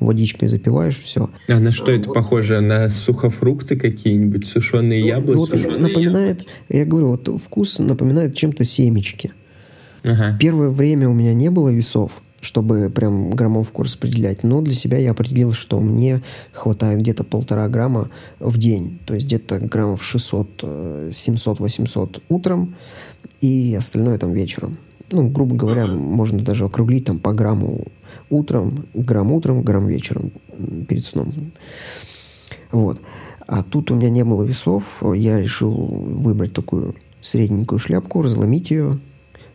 Водичкой 0.00 0.48
запиваешь, 0.48 0.98
все. 0.98 1.30
А 1.48 1.60
на 1.60 1.70
что 1.70 1.92
это 1.92 2.10
похоже? 2.10 2.60
На 2.60 2.88
сухофрукты 2.88 3.76
какие-нибудь? 3.76 4.46
Сушеные 4.46 5.02
ну, 5.02 5.06
яблоки? 5.06 5.36
Вот 5.36 5.50
сушеные 5.50 5.80
напоминает, 5.80 6.46
я 6.70 6.84
говорю, 6.86 7.08
вот 7.08 7.28
вкус 7.40 7.78
напоминает 7.78 8.34
чем-то 8.34 8.64
семечки. 8.64 9.32
Ага. 10.02 10.36
Первое 10.40 10.70
время 10.70 11.08
у 11.08 11.14
меня 11.14 11.34
не 11.34 11.50
было 11.50 11.68
весов 11.68 12.22
чтобы 12.44 12.90
прям 12.90 13.30
граммовку 13.30 13.82
распределять. 13.82 14.42
Но 14.42 14.60
для 14.60 14.74
себя 14.74 14.98
я 14.98 15.12
определил, 15.12 15.54
что 15.54 15.80
мне 15.80 16.22
хватает 16.52 17.00
где-то 17.00 17.24
полтора 17.24 17.66
грамма 17.68 18.10
в 18.38 18.58
день. 18.58 19.00
То 19.06 19.14
есть 19.14 19.26
где-то 19.26 19.58
граммов 19.60 20.04
600, 20.04 21.10
700, 21.10 21.58
800 21.58 22.22
утром 22.28 22.76
и 23.40 23.74
остальное 23.74 24.18
там 24.18 24.32
вечером. 24.32 24.76
Ну, 25.10 25.28
грубо 25.28 25.56
говоря, 25.56 25.86
можно 25.86 26.42
даже 26.42 26.66
округлить 26.66 27.06
там 27.06 27.18
по 27.18 27.32
грамму 27.32 27.86
утром, 28.28 28.86
грамм 28.92 29.32
утром, 29.32 29.62
грамм 29.62 29.86
вечером 29.86 30.32
перед 30.86 31.04
сном. 31.06 31.52
Вот. 32.72 33.00
А 33.46 33.62
тут 33.62 33.90
у 33.90 33.94
меня 33.94 34.10
не 34.10 34.24
было 34.24 34.44
весов. 34.44 35.02
Я 35.14 35.40
решил 35.40 35.72
выбрать 35.72 36.52
такую 36.52 36.94
средненькую 37.22 37.78
шляпку, 37.78 38.20
разломить 38.20 38.70
ее, 38.70 38.98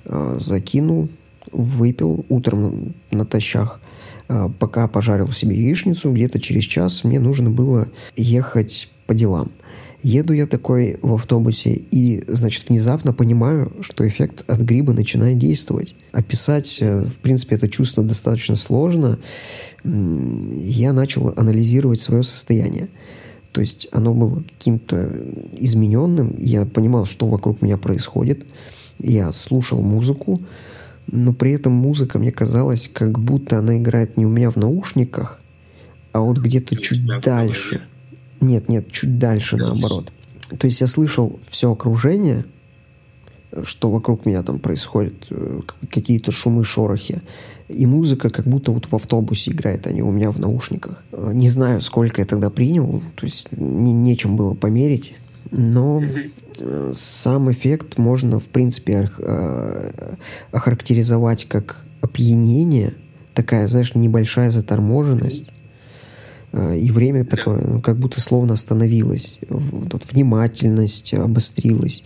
а, 0.06 0.38
закинул 0.40 1.10
выпил 1.52 2.26
утром 2.30 2.96
натощак, 3.12 3.80
а, 4.28 4.50
пока 4.50 4.88
пожарил 4.88 5.32
себе 5.32 5.56
яичницу, 5.56 6.12
где-то 6.12 6.40
через 6.40 6.64
час 6.64 7.04
мне 7.04 7.20
нужно 7.20 7.50
было 7.50 7.88
ехать 8.16 8.90
по 9.08 9.14
делам. 9.14 9.52
Еду 10.02 10.32
я 10.32 10.48
такой 10.48 10.98
в 11.02 11.14
автобусе 11.14 11.74
и, 11.74 12.24
значит, 12.28 12.70
внезапно 12.70 13.12
понимаю, 13.12 13.74
что 13.82 14.08
эффект 14.08 14.46
от 14.48 14.62
гриба 14.62 14.94
начинает 14.94 15.38
действовать. 15.38 15.96
Описать, 16.14 16.78
э, 16.80 17.08
в 17.08 17.20
принципе, 17.20 17.56
это 17.56 17.68
чувство 17.68 18.02
достаточно 18.02 18.56
сложно. 18.56 19.20
Я 19.84 20.94
начал 20.94 21.34
анализировать 21.36 22.00
свое 22.00 22.24
состояние. 22.24 22.88
То 23.52 23.60
есть 23.60 23.90
оно 23.92 24.14
было 24.14 24.44
каким-то 24.44 25.12
измененным. 25.58 26.36
Я 26.40 26.66
понимал, 26.66 27.06
что 27.06 27.28
вокруг 27.28 27.62
меня 27.62 27.78
происходит. 27.78 28.46
Я 29.00 29.32
слушал 29.34 29.82
музыку, 29.82 30.42
но 31.12 31.34
при 31.34 31.52
этом 31.52 31.74
музыка 31.74 32.20
мне 32.20 32.32
казалась, 32.32 32.90
как 32.92 33.20
будто 33.20 33.60
она 33.60 33.78
играет 33.78 34.18
не 34.18 34.26
у 34.26 34.30
меня 34.30 34.52
в 34.52 34.58
наушниках, 34.58 35.40
а 36.12 36.22
вот 36.22 36.38
где-то 36.38 36.76
чуть 36.76 37.06
дальше. 37.22 37.82
Нет, 38.42 38.70
нет, 38.70 38.92
чуть 38.92 39.18
дальше 39.20 39.58
наоборот. 39.58 40.12
То 40.58 40.66
есть 40.66 40.82
я 40.82 40.88
слышал 40.88 41.40
все 41.50 41.72
окружение, 41.72 42.46
что 43.64 43.90
вокруг 43.90 44.26
меня 44.26 44.44
там 44.44 44.60
происходит, 44.60 45.28
э, 45.30 45.62
какие-то 45.92 46.32
шумы, 46.32 46.64
шорохи. 46.64 47.22
И 47.68 47.86
музыка 47.86 48.30
как 48.30 48.48
будто 48.48 48.72
вот 48.72 48.86
в 48.86 48.96
автобусе 48.96 49.52
играет, 49.52 49.86
а 49.88 49.92
не 49.92 50.02
у 50.02 50.12
меня 50.12 50.32
в 50.32 50.40
наушниках. 50.40 51.04
Э, 51.12 51.32
не 51.34 51.50
знаю, 51.50 51.82
сколько 51.82 52.22
я 52.22 52.26
тогда 52.26 52.50
принял, 52.50 53.02
то 53.16 53.26
есть 53.26 53.48
не, 53.52 53.92
нечем 53.92 54.36
было 54.36 54.54
померить, 54.54 55.14
но 55.52 56.02
Э, 56.60 56.92
сам 56.96 57.52
эффект 57.52 57.98
можно, 57.98 58.40
в 58.40 58.50
принципе, 58.50 59.10
э, 59.18 60.16
охарактеризовать 60.52 61.46
как 61.46 61.84
опьянение, 62.02 62.94
такая, 63.34 63.68
знаешь, 63.68 63.96
небольшая 63.96 64.52
заторможенность, 64.52 65.46
э, 66.52 66.78
и 66.78 66.92
время 66.92 67.26
такое, 67.26 67.66
ну, 67.66 67.82
как 67.82 67.98
будто 67.98 68.22
словно 68.22 68.54
остановилось. 68.54 69.40
Вот, 69.50 70.04
внимательность 70.12 71.14
обострилась, 71.14 72.04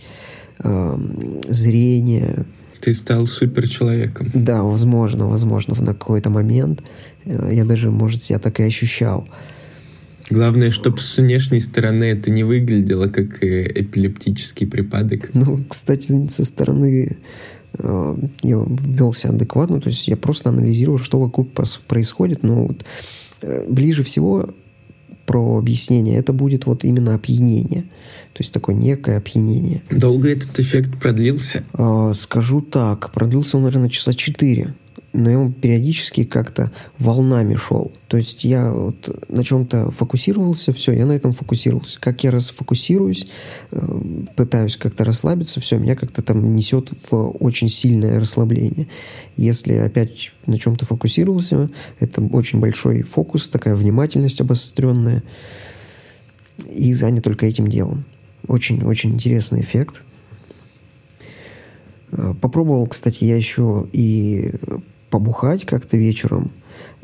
зрение. 1.48 2.46
Ты 2.80 2.94
стал 2.94 3.26
суперчеловеком. 3.26 4.30
Да, 4.34 4.62
возможно, 4.62 5.26
возможно, 5.26 5.74
на 5.80 5.94
какой-то 5.94 6.30
момент. 6.30 6.80
Я 7.24 7.64
даже, 7.64 7.90
может, 7.90 8.22
себя 8.22 8.38
так 8.38 8.60
и 8.60 8.62
ощущал. 8.62 9.26
Главное, 10.30 10.70
чтобы 10.70 11.00
с 11.00 11.16
внешней 11.16 11.60
стороны 11.60 12.04
это 12.04 12.30
не 12.30 12.44
выглядело 12.44 13.08
как 13.08 13.42
э, 13.42 13.70
эпилептический 13.74 14.66
припадок. 14.66 15.30
Ну, 15.34 15.64
кстати, 15.68 16.28
со 16.28 16.44
стороны 16.44 17.18
э, 17.78 18.16
я 18.42 18.64
вел 18.66 19.12
себя 19.14 19.30
адекватно, 19.30 19.80
то 19.80 19.88
есть 19.88 20.08
я 20.08 20.16
просто 20.16 20.50
анализировал, 20.50 20.98
что 20.98 21.20
вокруг 21.20 21.50
происходит, 21.86 22.42
но 22.42 22.66
вот 22.68 22.84
э, 23.42 23.66
ближе 23.68 24.02
всего 24.02 24.54
про 25.26 25.58
объяснение, 25.58 26.18
это 26.18 26.32
будет 26.32 26.66
вот 26.66 26.84
именно 26.84 27.14
опьянение. 27.14 27.82
То 28.32 28.40
есть 28.40 28.52
такое 28.52 28.74
некое 28.74 29.18
опьянение. 29.18 29.82
Долго 29.90 30.30
этот 30.30 30.58
эффект 30.58 31.00
продлился? 31.00 31.64
Э, 31.78 32.12
скажу 32.14 32.60
так, 32.60 33.12
продлился 33.12 33.56
он, 33.56 33.64
наверное, 33.64 33.90
часа 33.90 34.12
четыре 34.12 34.74
но 35.14 35.30
он 35.40 35.52
периодически 35.52 36.24
как-то 36.24 36.72
волнами 36.98 37.54
шел. 37.54 37.92
То 38.08 38.16
есть 38.16 38.44
я 38.44 38.70
вот 38.70 39.24
на 39.28 39.44
чем-то 39.44 39.92
фокусировался, 39.92 40.72
все, 40.72 40.92
я 40.92 41.06
на 41.06 41.12
этом 41.12 41.32
фокусировался. 41.32 42.00
Как 42.00 42.24
я 42.24 42.32
расфокусируюсь, 42.32 43.28
э, 43.70 44.00
пытаюсь 44.36 44.76
как-то 44.76 45.04
расслабиться, 45.04 45.60
все, 45.60 45.78
меня 45.78 45.94
как-то 45.94 46.20
там 46.20 46.56
несет 46.56 46.90
в 47.08 47.30
очень 47.38 47.68
сильное 47.68 48.18
расслабление. 48.18 48.88
Если 49.36 49.74
опять 49.74 50.32
на 50.46 50.58
чем-то 50.58 50.84
фокусировался, 50.84 51.70
это 52.00 52.20
очень 52.20 52.58
большой 52.58 53.02
фокус, 53.02 53.46
такая 53.46 53.76
внимательность 53.76 54.40
обостренная, 54.40 55.22
и 56.70 56.92
занят 56.92 57.22
только 57.22 57.46
этим 57.46 57.68
делом. 57.68 58.04
Очень-очень 58.48 59.14
интересный 59.14 59.62
эффект. 59.62 60.02
Э, 62.10 62.34
попробовал, 62.40 62.88
кстати, 62.88 63.22
я 63.22 63.36
еще 63.36 63.88
и 63.92 64.50
побухать 65.14 65.64
как-то 65.64 65.96
вечером 65.96 66.50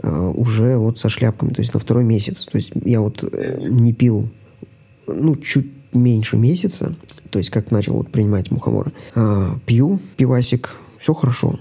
э, 0.02 0.11
уже 0.11 0.76
вот 0.76 0.99
со 0.99 1.09
шляпками, 1.09 1.52
то 1.52 1.61
есть 1.61 1.75
на 1.75 1.79
второй 1.79 2.02
месяц. 2.02 2.45
То 2.45 2.57
есть 2.57 2.73
я 2.85 3.00
вот 3.00 3.23
э, 3.23 3.61
не 3.69 3.93
пил, 3.93 4.29
ну, 5.07 5.37
чуть 5.37 5.71
меньше 5.93 6.37
месяца, 6.37 6.97
то 7.31 7.38
есть 7.38 7.50
как 7.50 7.71
начал 7.71 7.95
вот 7.95 8.11
принимать 8.11 8.50
мухомора. 8.50 8.90
А, 9.14 9.57
пью 9.64 10.00
пивасик, 10.17 10.71
все 10.99 11.14
хорошо. 11.14 11.61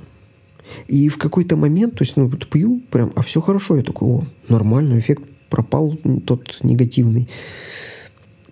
И 0.88 1.08
в 1.08 1.20
какой-то 1.20 1.56
момент, 1.56 1.94
то 2.00 2.04
есть, 2.04 2.18
ну, 2.18 2.28
вот 2.28 2.50
пью 2.50 2.82
прям, 2.90 3.12
а 3.16 3.22
все 3.22 3.42
хорошо. 3.42 3.76
Я 3.76 3.84
такой, 3.84 4.08
о, 4.08 4.24
нормальный 4.48 5.00
эффект 5.00 5.22
пропал 5.52 5.96
тот 6.26 6.58
негативный 6.64 7.30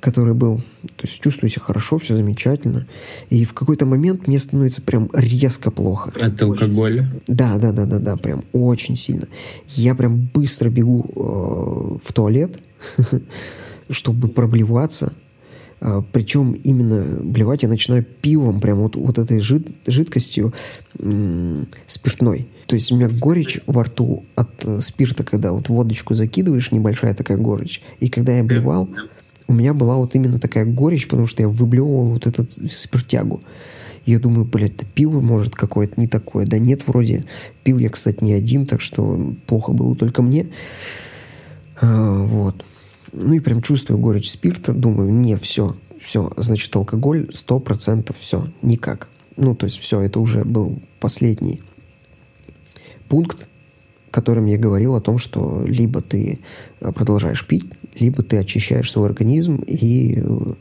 который 0.07 0.33
был. 0.33 0.61
То 0.95 1.05
есть 1.05 1.19
чувствую 1.19 1.49
себя 1.49 1.63
хорошо, 1.63 1.97
все 1.97 2.15
замечательно. 2.15 2.87
И 3.29 3.43
в 3.43 3.53
какой-то 3.53 3.85
момент 3.85 4.25
мне 4.25 4.39
становится 4.39 4.81
прям 4.81 5.09
резко 5.13 5.69
плохо. 5.69 6.13
От 6.17 6.41
алкоголя? 6.41 7.11
Да, 7.27 7.57
да, 7.57 7.73
да, 7.73 7.85
да, 7.85 7.99
да, 7.99 8.15
прям 8.15 8.45
очень 8.53 8.95
сильно. 8.95 9.27
Я 9.67 9.95
прям 9.95 10.29
быстро 10.33 10.69
бегу 10.69 11.05
э, 11.09 12.07
в 12.07 12.13
туалет, 12.13 12.57
чтобы 13.89 14.29
проблеваться. 14.29 15.11
А, 15.81 16.01
причем 16.01 16.53
именно 16.53 17.21
блевать 17.21 17.63
я 17.63 17.69
начинаю 17.69 18.03
пивом, 18.03 18.61
прям 18.61 18.77
вот, 18.79 18.95
вот 18.95 19.17
этой 19.17 19.41
жид, 19.41 19.67
жидкостью 19.85 20.53
м- 20.99 21.67
спиртной. 21.85 22.47
То 22.67 22.75
есть 22.75 22.93
у 22.93 22.95
меня 22.95 23.09
горечь 23.09 23.59
во 23.67 23.83
рту 23.83 24.23
от 24.35 24.49
э, 24.63 24.79
спирта, 24.79 25.25
когда 25.25 25.51
вот 25.51 25.67
водочку 25.67 26.15
закидываешь, 26.15 26.71
небольшая 26.71 27.13
такая 27.13 27.37
горечь. 27.37 27.81
И 27.99 28.07
когда 28.07 28.37
я 28.37 28.43
блевал, 28.45 28.89
у 29.47 29.53
меня 29.53 29.73
была 29.73 29.95
вот 29.95 30.15
именно 30.15 30.39
такая 30.39 30.65
горечь, 30.65 31.07
потому 31.07 31.27
что 31.27 31.41
я 31.41 31.49
выблевывал 31.49 32.13
вот 32.13 32.27
этот 32.27 32.51
спиртягу. 32.71 33.41
Я 34.05 34.19
думаю, 34.19 34.45
блядь, 34.45 34.75
это 34.75 34.85
пиво 34.85 35.19
может 35.19 35.55
какое-то 35.55 35.99
не 35.99 36.07
такое. 36.07 36.45
Да 36.45 36.57
нет, 36.57 36.87
вроде. 36.87 37.25
Пил 37.63 37.77
я, 37.77 37.89
кстати, 37.89 38.23
не 38.23 38.33
один, 38.33 38.65
так 38.65 38.81
что 38.81 39.35
плохо 39.47 39.73
было 39.73 39.95
только 39.95 40.21
мне. 40.21 40.47
А, 41.81 42.23
вот. 42.23 42.65
Ну 43.11 43.33
и 43.33 43.39
прям 43.39 43.61
чувствую 43.61 43.99
горечь 43.99 44.31
спирта, 44.31 44.73
думаю, 44.73 45.13
не, 45.13 45.37
все, 45.37 45.75
все, 45.99 46.31
значит, 46.37 46.75
алкоголь 46.75 47.29
сто 47.33 47.59
процентов 47.59 48.17
все, 48.17 48.47
никак. 48.61 49.09
Ну, 49.35 49.55
то 49.55 49.65
есть 49.65 49.77
все, 49.77 50.01
это 50.01 50.19
уже 50.19 50.43
был 50.43 50.81
последний 50.99 51.61
пункт, 53.07 53.47
которым 54.11 54.45
я 54.45 54.57
говорил 54.57 54.95
о 54.95 55.01
том, 55.01 55.17
что 55.17 55.63
либо 55.65 56.01
ты 56.01 56.39
продолжаешь 56.79 57.45
пить, 57.45 57.65
либо 57.99 58.23
ты 58.23 58.37
очищаешь 58.37 58.91
свой 58.91 59.07
организм 59.07 59.57
и 59.67 60.19
э, 60.19 60.53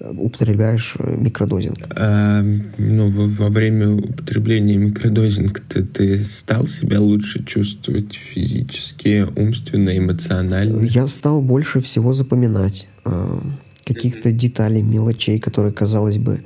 употребляешь 0.00 0.96
микродозинг. 0.98 1.78
А, 1.90 2.42
ну, 2.78 3.10
во, 3.10 3.26
во 3.26 3.48
время 3.48 3.94
употребления 3.94 4.76
микродозинга 4.76 5.60
ты, 5.68 5.84
ты 5.84 6.24
стал 6.24 6.66
себя 6.66 7.00
лучше 7.00 7.44
чувствовать 7.44 8.14
физически, 8.14 9.26
умственно, 9.36 9.96
эмоционально? 9.96 10.82
Я 10.84 11.06
стал 11.06 11.40
больше 11.42 11.80
всего 11.80 12.12
запоминать 12.12 12.88
э, 13.04 13.40
каких-то 13.84 14.32
деталей, 14.32 14.82
мелочей, 14.82 15.38
которые, 15.38 15.72
казалось 15.72 16.18
бы, 16.18 16.44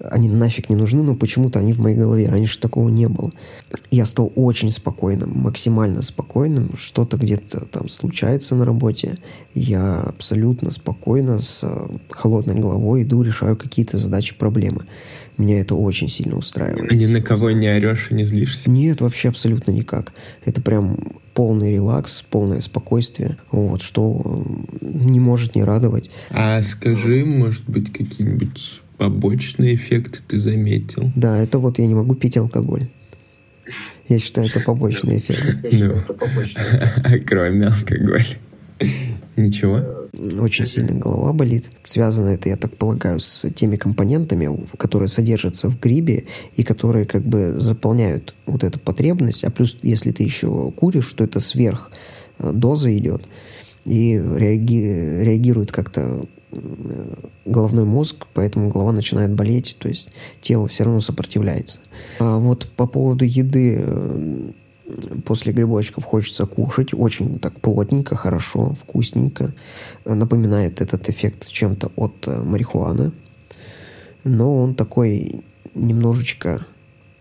они 0.00 0.28
нафиг 0.28 0.68
не 0.68 0.76
нужны, 0.76 1.02
но 1.02 1.14
почему-то 1.14 1.58
они 1.58 1.72
в 1.72 1.80
моей 1.80 1.96
голове. 1.96 2.28
Раньше 2.28 2.60
такого 2.60 2.88
не 2.88 3.08
было. 3.08 3.32
Я 3.90 4.06
стал 4.06 4.32
очень 4.36 4.70
спокойным, 4.70 5.32
максимально 5.34 6.02
спокойным. 6.02 6.70
Что-то 6.76 7.16
где-то 7.16 7.66
там 7.66 7.88
случается 7.88 8.54
на 8.54 8.64
работе. 8.64 9.18
Я 9.54 10.00
абсолютно 10.00 10.70
спокойно, 10.70 11.40
с 11.40 11.64
холодной 12.10 12.54
головой 12.54 13.02
иду, 13.02 13.22
решаю 13.22 13.56
какие-то 13.56 13.98
задачи, 13.98 14.34
проблемы. 14.36 14.86
Меня 15.36 15.60
это 15.60 15.74
очень 15.76 16.08
сильно 16.08 16.36
устраивает. 16.36 16.90
Ни 16.90 17.06
на 17.06 17.20
кого 17.20 17.50
не 17.52 17.68
орешь 17.68 18.08
и 18.10 18.14
не 18.14 18.24
злишься? 18.24 18.68
Нет, 18.70 19.00
вообще 19.00 19.28
абсолютно 19.28 19.70
никак. 19.70 20.12
Это 20.44 20.60
прям 20.60 21.20
полный 21.34 21.72
релакс, 21.72 22.22
полное 22.28 22.60
спокойствие, 22.60 23.36
вот, 23.52 23.80
что 23.80 24.44
не 24.80 25.20
может 25.20 25.54
не 25.54 25.62
радовать. 25.62 26.10
А 26.30 26.60
скажи, 26.64 27.24
может 27.24 27.68
быть, 27.68 27.92
какие-нибудь 27.92 28.82
побочные 28.98 29.74
эффекты 29.74 30.20
ты 30.26 30.40
заметил? 30.40 31.10
Да, 31.16 31.38
это 31.38 31.58
вот 31.58 31.78
я 31.78 31.86
не 31.86 31.94
могу 31.94 32.14
пить 32.14 32.36
алкоголь. 32.36 32.88
Я 34.08 34.18
считаю, 34.18 34.48
это 34.48 34.60
побочный 34.60 35.18
эффект. 35.18 35.66
Ну, 35.70 36.02
кроме 37.26 37.68
алкоголя. 37.68 38.24
Ничего? 39.36 39.82
Очень 40.40 40.66
сильно 40.66 40.98
голова 40.98 41.32
болит. 41.32 41.66
Связано 41.84 42.30
это, 42.30 42.48
я 42.48 42.56
так 42.56 42.76
полагаю, 42.76 43.20
с 43.20 43.48
теми 43.50 43.76
компонентами, 43.76 44.66
которые 44.78 45.08
содержатся 45.08 45.68
в 45.68 45.78
грибе 45.78 46.24
и 46.56 46.64
которые 46.64 47.06
как 47.06 47.24
бы 47.24 47.54
заполняют 47.54 48.34
вот 48.46 48.64
эту 48.64 48.80
потребность. 48.80 49.44
А 49.44 49.50
плюс, 49.50 49.76
если 49.82 50.10
ты 50.10 50.22
еще 50.22 50.72
куришь, 50.72 51.12
то 51.12 51.24
это 51.24 51.40
сверх 51.40 51.90
э, 52.38 52.50
доза 52.52 52.96
идет 52.96 53.28
и 53.84 54.14
реаги- 54.16 55.22
реагирует 55.22 55.72
как-то 55.72 56.26
головной 57.44 57.84
мозг, 57.84 58.26
поэтому 58.34 58.70
голова 58.70 58.92
начинает 58.92 59.32
болеть, 59.32 59.76
то 59.78 59.88
есть 59.88 60.10
тело 60.40 60.68
все 60.68 60.84
равно 60.84 61.00
сопротивляется. 61.00 61.78
А 62.18 62.38
вот 62.38 62.68
по 62.76 62.86
поводу 62.86 63.24
еды 63.24 63.76
э, 63.80 64.50
после 65.24 65.52
грибочков 65.52 66.04
хочется 66.04 66.46
кушать 66.46 66.94
очень 66.94 67.38
так 67.38 67.60
плотненько, 67.60 68.16
хорошо, 68.16 68.74
вкусненько. 68.80 69.54
Напоминает 70.04 70.80
этот 70.80 71.08
эффект 71.08 71.48
чем-то 71.48 71.92
от 71.96 72.26
э, 72.26 72.42
марихуаны, 72.42 73.12
но 74.24 74.56
он 74.56 74.74
такой 74.74 75.44
немножечко, 75.74 76.66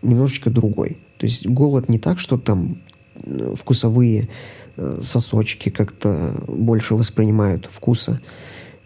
немножечко 0.01 0.49
другой. 0.49 0.97
То 1.17 1.25
есть 1.25 1.45
голод 1.47 1.89
не 1.89 1.99
так, 1.99 2.19
что 2.19 2.37
там 2.37 2.81
э, 3.15 3.55
вкусовые 3.55 4.29
сосочки 5.01 5.69
как-то 5.69 6.35
больше 6.47 6.93
воспринимают 6.93 7.65
вкуса, 7.65 8.21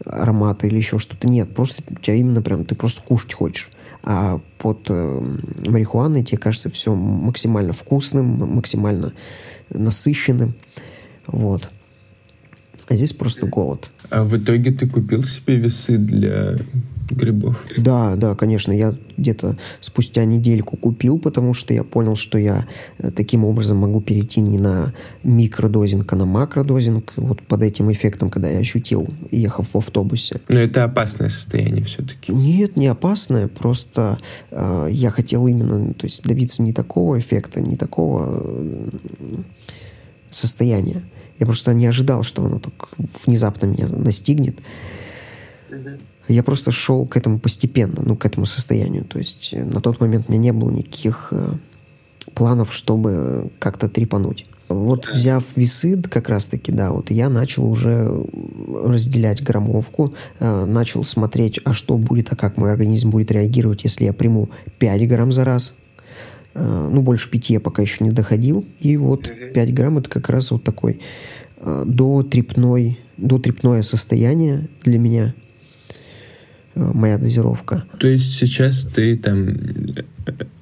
аромата 0.06 0.68
или 0.68 0.78
еще 0.78 0.98
что-то. 0.98 1.28
Нет, 1.28 1.54
просто 1.54 1.84
у 1.90 1.96
тебя 1.96 2.16
именно 2.16 2.42
прям, 2.42 2.66
ты 2.66 2.76
просто 2.76 3.02
кушать 3.02 3.34
хочешь. 3.34 3.70
А 4.04 4.40
под 4.58 4.90
э, 4.90 5.22
марихуаной 5.68 6.24
тебе 6.24 6.38
кажется 6.38 6.70
все 6.70 6.96
максимально 6.96 7.74
вкусным, 7.74 8.56
максимально 8.56 9.14
насыщенным. 9.70 10.56
Вот. 11.28 11.70
А 12.88 12.96
здесь 12.96 13.14
просто 13.14 13.46
голод. 13.46 13.92
А 14.10 14.24
в 14.24 14.36
итоге 14.38 14.72
ты 14.72 14.90
купил 14.90 15.24
себе 15.24 15.58
весы 15.58 15.98
для 15.98 16.58
грибов. 17.12 17.64
Да, 17.78 18.16
да, 18.16 18.36
конечно. 18.36 18.72
Я 18.72 18.94
где-то 19.18 19.58
спустя 19.80 20.26
недельку 20.26 20.78
купил, 20.78 21.20
потому 21.20 21.54
что 21.54 21.74
я 21.74 21.84
понял, 21.84 22.16
что 22.16 22.38
я 22.38 22.68
э, 22.98 23.12
таким 23.12 23.44
образом 23.44 23.78
могу 23.78 24.02
перейти 24.02 24.42
не 24.42 24.58
на 24.58 24.94
микродозинг, 25.24 26.12
а 26.12 26.16
на 26.16 26.26
макродозинг. 26.26 27.14
Вот 27.16 27.42
под 27.44 27.64
этим 27.64 27.92
эффектом, 27.92 28.30
когда 28.30 28.50
я 28.50 28.60
ощутил, 28.60 29.08
ехав 29.32 29.70
в 29.74 29.78
автобусе. 29.78 30.42
Но 30.50 30.60
это 30.60 30.84
опасное 30.84 31.30
состояние 31.30 31.84
все-таки. 31.86 32.34
Нет, 32.34 32.78
не 32.78 32.88
опасное. 32.88 33.48
Просто 33.48 34.20
э, 34.50 34.88
я 34.92 35.12
хотел 35.12 35.48
именно 35.48 35.94
то 35.94 36.06
есть 36.06 36.24
добиться 36.24 36.62
не 36.62 36.74
такого 36.74 37.20
эффекта, 37.20 37.62
не 37.62 37.78
такого 37.78 38.44
э, 38.44 38.90
состояния. 40.30 41.04
Я 41.40 41.46
просто 41.46 41.74
не 41.74 41.88
ожидал, 41.88 42.24
что 42.24 42.46
оно 42.46 42.60
так 42.60 42.74
внезапно 43.26 43.66
меня 43.66 43.88
настигнет. 43.88 44.60
Я 46.28 46.44
просто 46.44 46.72
шел 46.72 47.06
к 47.06 47.18
этому 47.18 47.40
постепенно, 47.40 48.02
ну, 48.06 48.16
к 48.16 48.26
этому 48.26 48.46
состоянию. 48.46 49.04
То 49.06 49.18
есть 49.18 49.54
э, 49.54 49.64
на 49.64 49.82
тот 49.82 50.00
момент 50.00 50.26
у 50.28 50.32
меня 50.32 50.42
не 50.42 50.54
было 50.54 50.72
никаких 50.72 51.30
э, 51.32 51.50
планов, 52.34 52.74
чтобы 52.74 53.52
как-то 53.60 53.90
трепануть. 53.90 54.48
Вот 54.70 55.10
взяв 55.10 55.44
весы, 55.56 56.02
как 56.02 56.30
раз-таки, 56.30 56.72
да, 56.72 56.92
вот 56.92 57.12
я 57.12 57.30
начал 57.30 57.70
уже 57.70 58.10
разделять 58.84 59.44
граммовку, 59.44 60.14
э, 60.40 60.66
начал 60.66 61.04
смотреть, 61.04 61.60
а 61.66 61.74
что 61.74 61.98
будет, 61.98 62.32
а 62.32 62.36
как 62.36 62.58
мой 62.58 62.72
организм 62.72 63.10
будет 63.10 63.32
реагировать, 63.32 63.84
если 63.84 64.06
я 64.06 64.14
приму 64.14 64.50
5 64.80 65.08
грамм 65.08 65.32
за 65.32 65.44
раз. 65.44 65.74
Э, 66.54 66.90
ну, 66.92 67.02
больше 67.02 67.30
5 67.30 67.50
я 67.50 67.60
пока 67.60 67.82
еще 67.82 68.04
не 68.04 68.12
доходил. 68.12 68.66
И 68.80 68.96
вот 68.98 69.30
5 69.54 69.74
грамм 69.74 69.98
это 69.98 70.10
как 70.10 70.30
раз 70.30 70.52
вот 70.52 70.64
такой 70.64 71.02
э, 71.58 71.84
до 71.86 72.24
трепной, 72.24 73.00
до 73.18 73.40
трепное 73.40 73.84
состояние 73.84 74.70
для 74.84 75.00
меня– 75.00 75.34
Э, 75.44 75.50
моя 76.76 77.18
дозировка. 77.18 77.84
То 78.00 78.08
есть 78.08 78.36
сейчас 78.38 78.82
ты 78.82 79.18
там 79.18 79.50
э, 79.50 80.04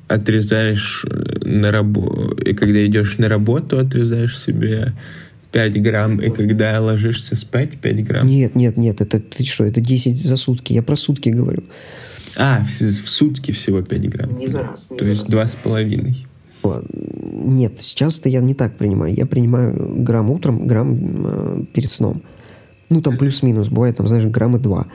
отрезаешь 0.08 1.06
э, 1.10 1.45
на 1.45 1.72
работу, 1.72 2.36
и 2.36 2.54
когда 2.54 2.86
идешь 2.86 3.17
на 3.17 3.30
работу, 3.30 3.78
отрезаешь 3.78 4.38
себе 4.39 4.93
5 5.52 5.82
грамм, 5.82 6.19
и 6.19 6.30
когда 6.30 6.80
ложишься 6.80 7.36
спать, 7.36 7.80
5 7.80 8.06
грамм? 8.06 8.28
Нет, 8.28 8.56
нет, 8.56 8.78
нет, 8.78 9.02
это 9.02 9.19
ты 9.19 9.43
что, 9.45 9.63
это 9.63 9.82
10 9.82 10.17
за 10.17 10.36
сутки, 10.36 10.74
я 10.74 10.84
про 10.84 10.95
сутки 10.95 11.30
говорю. 11.30 11.63
А, 12.36 12.63
в, 12.63 12.69
в 12.69 13.10
сутки 13.10 13.52
всего 13.52 13.82
5 13.82 14.10
грамм. 14.10 14.38
Не 14.38 14.48
за 14.48 14.63
раз. 14.63 14.88
Не 14.89 14.98
То 14.98 15.06
за 15.06 15.12
есть 15.12 15.30
два 15.30 15.48
с 15.48 15.56
половиной. 15.56 16.26
Нет, 16.63 17.82
сейчас-то 17.82 18.30
я 18.30 18.41
не 18.41 18.54
так 18.54 18.78
принимаю. 18.78 19.13
Я 19.13 19.26
принимаю 19.26 20.04
грамм 20.04 20.30
утром, 20.30 20.67
грамм 20.67 21.26
э, 21.26 21.63
перед 21.74 21.89
сном. 21.89 22.22
Ну, 22.89 23.02
там 23.02 23.17
плюс-минус, 23.17 23.69
бывает, 23.69 23.98
там, 23.98 24.08
знаешь, 24.08 24.26
граммы 24.26 24.60
два. 24.60 24.88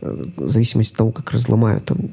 Э, 0.00 0.24
в 0.36 0.48
зависимости 0.48 0.92
от 0.92 0.98
того, 0.98 1.12
как 1.12 1.30
разломаю, 1.32 1.80
там, 1.80 2.10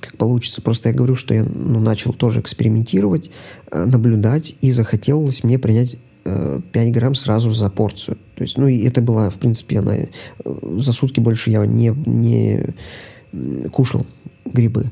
как 0.00 0.16
получится. 0.16 0.62
Просто 0.62 0.88
я 0.88 0.94
говорю, 0.94 1.14
что 1.14 1.34
я 1.34 1.44
ну, 1.44 1.80
начал 1.80 2.12
тоже 2.12 2.40
экспериментировать, 2.40 3.30
э, 3.70 3.84
наблюдать, 3.84 4.56
и 4.60 4.70
захотелось 4.70 5.44
мне 5.44 5.58
принять 5.58 5.98
5 6.24 6.62
э, 6.74 6.90
грамм 6.90 7.14
сразу 7.14 7.50
за 7.50 7.70
порцию. 7.70 8.18
То 8.34 8.42
есть, 8.42 8.56
ну, 8.56 8.66
и 8.66 8.82
это 8.84 9.02
была, 9.02 9.30
в 9.30 9.36
принципе, 9.36 9.78
она... 9.78 9.94
За 10.44 10.92
сутки 10.92 11.20
больше 11.20 11.50
я 11.50 11.64
не, 11.66 11.88
не 12.06 12.74
кушал 13.70 14.06
грибы. 14.44 14.90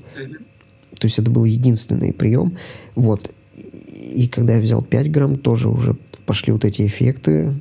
То 0.99 1.07
есть 1.07 1.18
это 1.18 1.31
был 1.31 1.44
единственный 1.44 2.12
прием. 2.12 2.57
Вот. 2.94 3.31
И 3.57 4.29
когда 4.29 4.55
я 4.55 4.61
взял 4.61 4.83
5 4.83 5.11
грамм, 5.11 5.37
тоже 5.37 5.68
уже 5.68 5.96
пошли 6.27 6.53
вот 6.53 6.64
эти 6.64 6.87
эффекты 6.87 7.55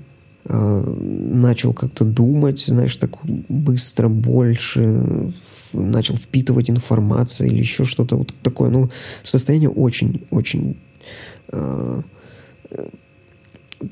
начал 0.47 1.73
как-то 1.73 2.05
думать, 2.05 2.60
знаешь, 2.60 2.95
так 2.97 3.12
быстро, 3.23 4.10
больше, 4.10 5.34
начал 5.73 6.15
впитывать 6.15 6.69
информацию 6.69 7.49
или 7.49 7.60
еще 7.60 7.84
что-то 7.84 8.17
вот 8.17 8.34
такое. 8.43 8.69
Ну, 8.69 8.89
состояние 9.23 9.69
очень-очень 9.69 10.77
э, 11.51 12.01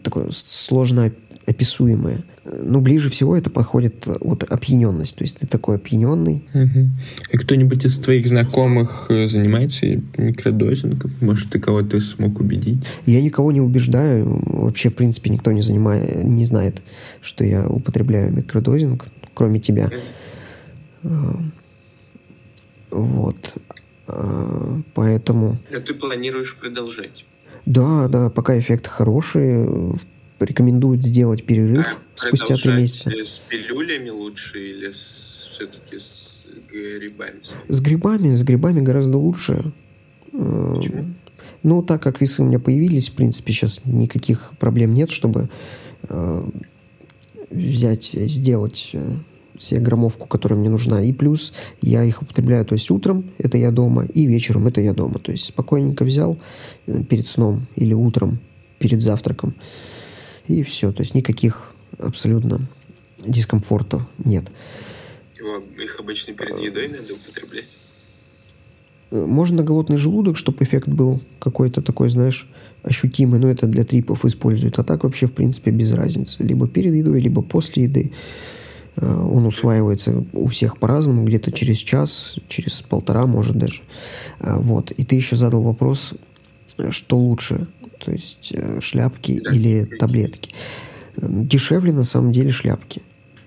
такое 0.03 0.29
сложно 0.31 1.11
описуемое. 1.45 2.23
Но 2.45 2.81
ближе 2.81 3.09
всего 3.09 3.37
это 3.37 3.49
подходит 3.49 4.05
вот 4.19 4.43
опьяненность. 4.43 5.15
То 5.15 5.23
есть 5.23 5.39
ты 5.39 5.47
такой 5.47 5.77
опьяненный. 5.77 6.47
Угу. 6.53 6.89
И 7.31 7.37
кто-нибудь 7.37 7.85
из 7.85 7.97
твоих 7.97 8.27
знакомых 8.27 9.05
э, 9.09 9.27
занимается 9.27 9.85
микродозингом? 10.17 11.11
Может, 11.21 11.51
ты 11.51 11.59
кого-то 11.59 11.99
смог 12.01 12.39
убедить? 12.39 12.85
Я 13.05 13.21
никого 13.21 13.51
не 13.51 13.61
убеждаю. 13.61 14.41
Вообще, 14.45 14.89
в 14.89 14.95
принципе, 14.95 15.29
никто 15.29 15.51
не, 15.51 15.61
занимает, 15.61 16.23
не 16.23 16.45
знает, 16.45 16.81
что 17.21 17.43
я 17.45 17.67
употребляю 17.67 18.33
микродозинг, 18.33 19.05
кроме 19.33 19.59
тебя. 19.59 19.89
А, 21.03 21.39
вот. 22.91 23.53
Поэтому... 24.93 25.57
А 25.71 25.79
ты 25.79 25.93
планируешь 25.93 26.57
продолжать? 26.57 27.25
Да, 27.65 28.09
да, 28.09 28.29
пока 28.29 28.59
эффекты 28.59 28.89
хорошие. 28.89 29.97
Рекомендуют 30.45 31.03
сделать 31.05 31.45
перерыв 31.45 31.99
а 32.15 32.19
спустя 32.19 32.55
три 32.55 32.73
месяца. 32.73 33.09
С 33.09 33.39
пилюлями 33.49 34.09
лучше 34.09 34.59
или 34.59 34.91
все-таки 34.91 35.99
с 35.99 36.23
грибами? 36.71 37.41
С 37.67 37.79
грибами, 37.81 38.35
с 38.35 38.43
грибами 38.43 38.81
гораздо 38.81 39.17
лучше. 39.17 39.73
Почему? 40.31 41.13
Ну, 41.63 41.81
так 41.81 42.03
как 42.03 42.19
весы 42.19 42.41
у 42.41 42.45
меня 42.45 42.59
появились, 42.59 43.09
в 43.09 43.13
принципе, 43.13 43.53
сейчас 43.53 43.81
никаких 43.85 44.53
проблем 44.59 44.93
нет, 44.93 45.11
чтобы 45.11 45.49
э, 46.09 46.49
взять, 47.49 48.11
сделать 48.11 48.89
э, 48.93 49.15
себе 49.57 49.79
граммовку, 49.79 50.27
которая 50.27 50.59
мне 50.59 50.69
нужна. 50.69 51.01
И 51.01 51.13
плюс 51.13 51.53
я 51.81 52.03
их 52.03 52.21
употребляю, 52.21 52.65
то 52.65 52.73
есть 52.73 52.91
утром 52.91 53.31
это 53.37 53.57
я 53.57 53.71
дома, 53.71 54.03
и 54.03 54.25
вечером 54.25 54.67
это 54.67 54.81
я 54.81 54.93
дома. 54.93 55.19
То 55.19 55.31
есть 55.31 55.45
спокойненько 55.45 56.03
взял 56.03 56.37
э, 56.85 57.03
перед 57.03 57.27
сном 57.27 57.67
или 57.75 57.93
утром 57.93 58.39
перед 58.79 59.01
завтраком. 59.01 59.55
И 60.47 60.63
все. 60.63 60.91
То 60.91 61.01
есть 61.01 61.15
никаких 61.15 61.73
абсолютно 61.97 62.61
дискомфортов 63.25 64.03
нет. 64.23 64.45
Их 65.77 65.99
обычно 65.99 66.33
перед 66.33 66.57
едой 66.59 66.87
надо 66.87 67.13
употреблять? 67.13 67.77
Можно 69.11 69.57
на 69.57 69.63
голодный 69.63 69.97
желудок, 69.97 70.37
чтобы 70.37 70.63
эффект 70.63 70.87
был 70.87 71.21
какой-то 71.39 71.81
такой, 71.81 72.09
знаешь, 72.09 72.49
ощутимый, 72.81 73.39
но 73.39 73.47
это 73.47 73.67
для 73.67 73.83
трипов 73.83 74.25
используют. 74.25 74.79
А 74.79 74.83
так 74.83 75.03
вообще, 75.03 75.27
в 75.27 75.33
принципе, 75.33 75.71
без 75.71 75.93
разницы. 75.93 76.41
Либо 76.43 76.67
перед 76.67 76.93
едой, 76.95 77.21
либо 77.21 77.41
после 77.41 77.83
еды. 77.83 78.11
Э, 78.95 79.05
он 79.05 79.45
усваивается 79.45 80.25
у 80.33 80.47
всех 80.47 80.79
по-разному, 80.79 81.25
где-то 81.25 81.51
через 81.51 81.77
час, 81.77 82.37
через 82.47 82.81
полтора, 82.81 83.27
может 83.27 83.57
даже. 83.57 83.81
Э, 84.39 84.57
вот. 84.57 84.91
И 84.91 85.05
ты 85.05 85.15
еще 85.15 85.35
задал 85.35 85.61
вопрос, 85.61 86.15
что 86.89 87.17
лучше, 87.17 87.67
то 88.03 88.11
есть 88.11 88.53
э, 88.55 88.81
шляпки 88.81 89.31
или 89.31 89.85
таблетки. 89.85 90.53
Дешевле 91.17 91.93
на 91.93 92.03
самом 92.03 92.31
деле 92.31 92.51
шляпки. 92.51 93.01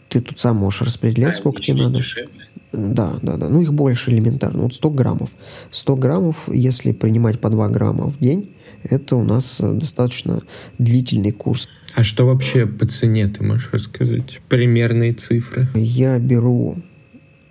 Ты 0.09 0.21
тут 0.21 0.39
сам 0.39 0.57
можешь 0.57 0.83
распределять, 0.83 1.35
а, 1.35 1.37
сколько 1.37 1.61
тебе 1.61 1.83
надо. 1.83 1.99
Дешевле. 1.99 2.47
Да, 2.73 3.15
да, 3.23 3.37
да. 3.37 3.49
Ну, 3.49 3.61
их 3.61 3.73
больше 3.73 4.11
элементарно. 4.13 4.63
Вот 4.63 4.75
100 4.75 4.91
граммов. 4.91 5.31
100 5.71 5.97
граммов, 5.97 6.37
если 6.49 6.93
принимать 6.93 7.41
по 7.41 7.51
2 7.51 7.69
грамма 7.69 8.09
в 8.09 8.19
день, 8.19 8.55
это 8.83 9.17
у 9.17 9.25
нас 9.25 9.59
э, 9.61 9.73
достаточно 9.73 10.43
длительный 10.79 11.33
курс. 11.33 11.69
А 11.95 12.03
что 12.03 12.27
вообще 12.27 12.67
по 12.67 12.87
цене 12.87 13.29
ты 13.29 13.43
можешь 13.43 13.71
рассказать? 13.73 14.41
Примерные 14.49 15.13
цифры. 15.13 15.69
Я 15.75 16.19
беру 16.19 16.77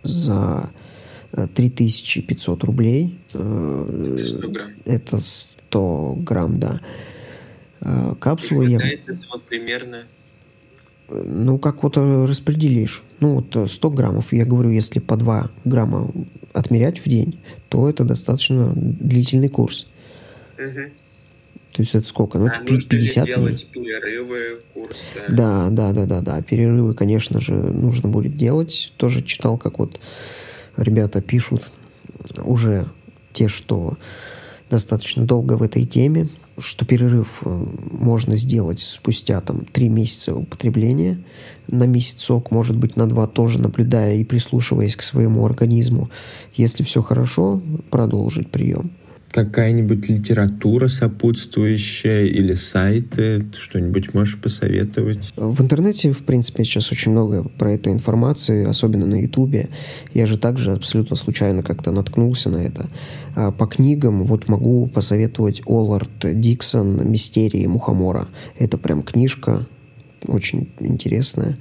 за 0.03 0.69
3500 1.55 2.63
э, 2.63 2.65
рублей. 2.65 3.19
Э, 3.33 4.15
это 4.15 4.25
100 4.25 4.47
грамм? 4.49 4.71
Это 4.85 5.19
100 5.19 6.15
грамм, 6.19 6.59
да. 6.59 6.81
Капсулы 8.19 8.67
я... 8.67 8.79
Это 8.79 9.17
вот 9.31 9.43
примерно 9.43 10.05
ну, 11.07 11.59
как 11.59 11.83
вот 11.83 11.97
э, 11.97 12.25
распределишь. 12.25 13.03
Ну, 13.19 13.35
вот 13.35 13.69
100 13.69 13.87
э, 13.87 13.93
граммов, 13.93 14.33
я 14.33 14.45
говорю, 14.45 14.71
если 14.71 14.99
по 14.99 15.15
2 15.15 15.51
грамма 15.63 16.11
отмерять 16.53 17.05
в 17.05 17.09
день, 17.09 17.39
то 17.69 17.89
это 17.89 18.03
достаточно 18.03 18.73
длительный 18.75 19.49
курс. 19.49 19.87
Угу. 20.57 20.89
То 21.73 21.81
есть 21.81 21.93
это 21.93 22.07
сколько? 22.07 22.39
Ну, 22.39 22.45
а 22.45 22.49
это 22.49 22.63
50 22.63 23.25
дней. 23.25 23.67
перерывы, 23.71 24.61
курсы. 24.73 24.95
Да, 25.29 25.69
да, 25.69 25.91
да, 25.91 26.05
да, 26.05 26.21
да. 26.21 26.41
Перерывы, 26.41 26.93
конечно 26.93 27.39
же, 27.41 27.53
нужно 27.53 28.09
будет 28.09 28.37
делать. 28.37 28.93
Тоже 28.97 29.21
читал, 29.21 29.57
как 29.57 29.79
вот 29.79 29.99
ребята 30.77 31.21
пишут 31.21 31.71
уже 32.43 32.87
те, 33.33 33.47
что 33.47 33.97
достаточно 34.69 35.25
долго 35.25 35.57
в 35.57 35.63
этой 35.63 35.85
теме, 35.85 36.29
что 36.57 36.85
перерыв 36.85 37.41
э, 37.43 37.65
можно 37.91 38.35
сделать 38.37 38.79
спустя 38.79 39.41
там 39.41 39.65
три 39.65 39.89
месяца 39.89 40.33
употребления, 40.33 41.21
на 41.67 41.85
месяцок, 41.85 42.51
может 42.51 42.77
быть, 42.77 42.95
на 42.95 43.07
два 43.07 43.27
тоже 43.27 43.59
наблюдая 43.59 44.15
и 44.15 44.23
прислушиваясь 44.23 44.95
к 44.95 45.01
своему 45.01 45.45
организму. 45.45 46.09
Если 46.53 46.83
все 46.83 47.01
хорошо, 47.01 47.61
продолжить 47.89 48.49
прием 48.49 48.91
какая-нибудь 49.35 50.07
литература 50.07 50.87
сопутствующая 50.87 52.23
или 52.23 52.53
сайты, 52.53 53.45
что-нибудь 53.53 54.13
можешь 54.13 54.39
посоветовать? 54.39 55.33
В 55.35 55.61
интернете, 55.61 56.13
в 56.13 56.23
принципе, 56.23 56.63
сейчас 56.63 56.89
очень 56.93 57.11
много 57.11 57.43
про 57.43 57.73
эту 57.73 57.89
информации, 57.89 58.65
особенно 58.65 59.05
на 59.05 59.15
Ютубе. 59.15 59.67
Я 60.13 60.25
же 60.25 60.37
также 60.37 60.71
абсолютно 60.71 61.17
случайно 61.17 61.63
как-то 61.63 61.91
наткнулся 61.91 62.49
на 62.49 62.59
это. 62.59 62.87
А 63.35 63.51
по 63.51 63.67
книгам 63.67 64.23
вот 64.23 64.47
могу 64.47 64.87
посоветовать 64.87 65.61
Оллард 65.65 66.09
Диксон 66.23 67.11
«Мистерии 67.11 67.65
Мухомора». 67.65 68.29
Это 68.57 68.77
прям 68.77 69.03
книжка, 69.03 69.67
очень 70.25 70.71
интересная, 70.79 71.57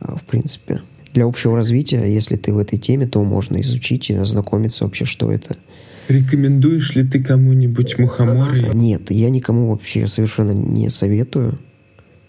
а, 0.00 0.16
в 0.16 0.22
принципе. 0.22 0.80
Для 1.12 1.26
общего 1.26 1.56
развития, 1.56 2.06
если 2.06 2.36
ты 2.36 2.54
в 2.54 2.58
этой 2.58 2.78
теме, 2.78 3.06
то 3.06 3.22
можно 3.22 3.60
изучить 3.60 4.08
и 4.08 4.14
ознакомиться 4.14 4.84
вообще, 4.84 5.04
что 5.04 5.30
это. 5.30 5.58
Рекомендуешь 6.08 6.94
ли 6.94 7.04
ты 7.04 7.22
кому-нибудь 7.22 7.98
мухоморы? 7.98 8.70
Нет, 8.74 9.10
я 9.10 9.30
никому 9.30 9.70
вообще 9.70 10.06
совершенно 10.06 10.52
не 10.52 10.88
советую 10.90 11.58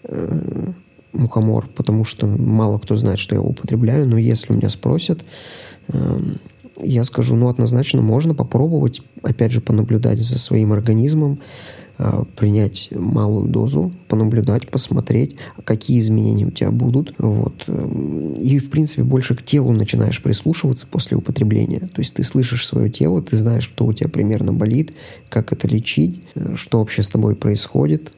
э, 0.04 0.72
мухомор, 1.12 1.68
потому 1.74 2.04
что 2.04 2.26
мало 2.26 2.78
кто 2.78 2.96
знает, 2.96 3.18
что 3.18 3.34
я 3.34 3.40
его 3.40 3.50
употребляю, 3.50 4.06
но 4.06 4.18
если 4.18 4.52
меня 4.52 4.70
спросят, 4.70 5.24
э, 5.88 6.20
я 6.80 7.04
скажу, 7.04 7.36
ну, 7.36 7.48
однозначно 7.48 8.02
можно 8.02 8.34
попробовать, 8.34 9.02
опять 9.22 9.52
же, 9.52 9.60
понаблюдать 9.60 10.18
за 10.18 10.38
своим 10.38 10.72
организмом, 10.72 11.40
принять 12.36 12.90
малую 12.92 13.48
дозу, 13.48 13.92
понаблюдать, 14.06 14.70
посмотреть, 14.70 15.36
какие 15.64 16.00
изменения 16.00 16.46
у 16.46 16.50
тебя 16.50 16.70
будут. 16.70 17.14
Вот. 17.18 17.64
Эм, 17.66 18.34
и, 18.34 18.58
в 18.58 18.70
принципе, 18.70 19.02
больше 19.02 19.34
к 19.34 19.42
телу 19.42 19.72
начинаешь 19.72 20.22
прислушиваться 20.22 20.86
после 20.86 21.16
употребления. 21.16 21.80
То 21.80 22.00
есть 22.00 22.14
ты 22.14 22.22
слышишь 22.22 22.66
свое 22.66 22.88
тело, 22.88 23.20
ты 23.20 23.36
знаешь, 23.36 23.64
что 23.64 23.84
у 23.84 23.92
тебя 23.92 24.08
примерно 24.08 24.52
болит, 24.52 24.92
как 25.28 25.52
это 25.52 25.66
лечить, 25.66 26.22
э, 26.36 26.54
что 26.54 26.78
вообще 26.78 27.02
с 27.02 27.08
тобой 27.08 27.34
происходит 27.34 28.12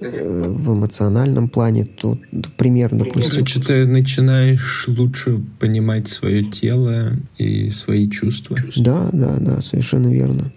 э, 0.00 0.48
в 0.48 0.72
эмоциональном 0.72 1.50
плане, 1.50 1.84
то, 1.84 2.18
примерно, 2.56 3.00
допустим... 3.00 3.32
Короче, 3.32 3.60
ты 3.60 3.84
начинаешь 3.84 4.86
лучше 4.88 5.42
понимать 5.60 6.08
свое 6.08 6.42
тело 6.42 7.12
и 7.36 7.68
свои 7.68 8.08
чувства. 8.08 8.56
Да, 8.76 9.10
да, 9.12 9.36
да, 9.38 9.60
совершенно 9.60 10.08
верно. 10.08 10.52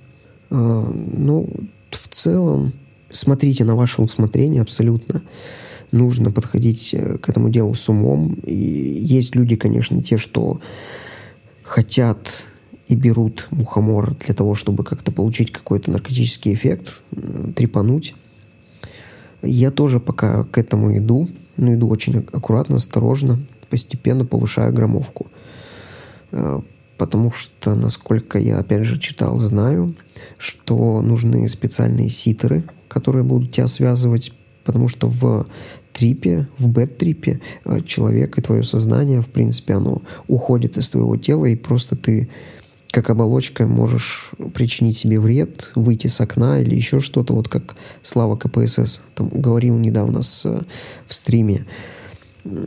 Ну, 0.49 1.47
в 1.95 2.07
целом, 2.09 2.73
смотрите 3.11 3.63
на 3.63 3.75
ваше 3.75 4.01
усмотрение 4.01 4.61
абсолютно. 4.61 5.21
Нужно 5.91 6.31
подходить 6.31 6.93
э, 6.93 7.17
к 7.17 7.29
этому 7.29 7.49
делу 7.49 7.73
с 7.73 7.89
умом. 7.89 8.33
И 8.45 8.53
есть 8.53 9.35
люди, 9.35 9.55
конечно, 9.55 10.03
те, 10.03 10.17
что 10.17 10.61
хотят 11.63 12.43
и 12.87 12.95
берут 12.95 13.47
мухомор 13.51 14.15
для 14.15 14.33
того, 14.33 14.55
чтобы 14.55 14.83
как-то 14.83 15.11
получить 15.11 15.51
какой-то 15.51 15.91
наркотический 15.91 16.53
эффект, 16.53 17.01
трепануть. 17.55 18.15
Я 19.43 19.71
тоже 19.71 19.99
пока 19.99 20.43
к 20.43 20.57
этому 20.57 20.97
иду, 20.97 21.29
но 21.55 21.73
иду 21.73 21.87
очень 21.87 22.17
аккуратно, 22.17 22.77
осторожно, 22.77 23.39
постепенно 23.69 24.25
повышая 24.25 24.71
граммовку. 24.71 25.27
Э, 26.99 27.05
потому 27.09 27.31
что, 27.31 27.75
насколько 27.75 28.37
я, 28.37 28.59
опять 28.59 28.83
же, 28.83 28.99
читал, 28.99 29.37
знаю, 29.39 29.95
что 30.37 31.01
нужны 31.01 31.47
специальные 31.49 32.09
ситеры, 32.09 32.63
которые 32.87 33.23
будут 33.23 33.51
тебя 33.51 33.67
связывать, 33.67 34.33
потому 34.63 34.87
что 34.87 35.07
в 35.07 35.47
трипе, 35.93 36.47
в 36.57 36.67
бэт-трипе 36.67 37.39
э, 37.65 37.81
человек 37.81 38.37
и 38.37 38.41
твое 38.41 38.63
сознание, 38.63 39.21
в 39.21 39.29
принципе, 39.29 39.73
оно 39.73 40.01
уходит 40.27 40.77
из 40.77 40.89
твоего 40.89 41.17
тела, 41.17 41.45
и 41.45 41.55
просто 41.55 41.95
ты 41.95 42.29
как 42.91 43.11
оболочка 43.11 43.67
можешь 43.67 44.31
причинить 44.55 44.97
себе 44.97 45.19
вред, 45.19 45.69
выйти 45.75 46.07
с 46.07 46.19
окна 46.21 46.59
или 46.59 46.75
еще 46.75 46.99
что-то, 46.99 47.35
вот 47.35 47.47
как 47.47 47.75
Слава 48.01 48.35
КПСС 48.35 49.01
там 49.13 49.29
говорил 49.29 49.77
недавно 49.77 50.23
с, 50.23 50.43
в 51.07 51.13
стриме 51.13 51.65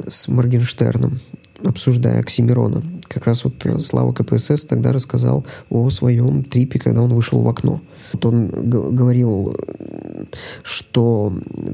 с 0.06 0.28
Моргенштерном 0.28 1.20
обсуждая 1.64 2.20
Оксимирона. 2.20 2.82
Как 3.08 3.26
раз 3.26 3.44
вот 3.44 3.64
э, 3.66 3.78
Слава 3.78 4.12
КПСС 4.12 4.64
тогда 4.64 4.92
рассказал 4.92 5.44
о 5.70 5.90
своем 5.90 6.44
трипе, 6.44 6.78
когда 6.78 7.02
он 7.02 7.12
вышел 7.12 7.42
в 7.42 7.48
окно. 7.48 7.80
Вот 8.12 8.24
он 8.26 8.48
говорил, 8.48 9.56
что 10.62 11.32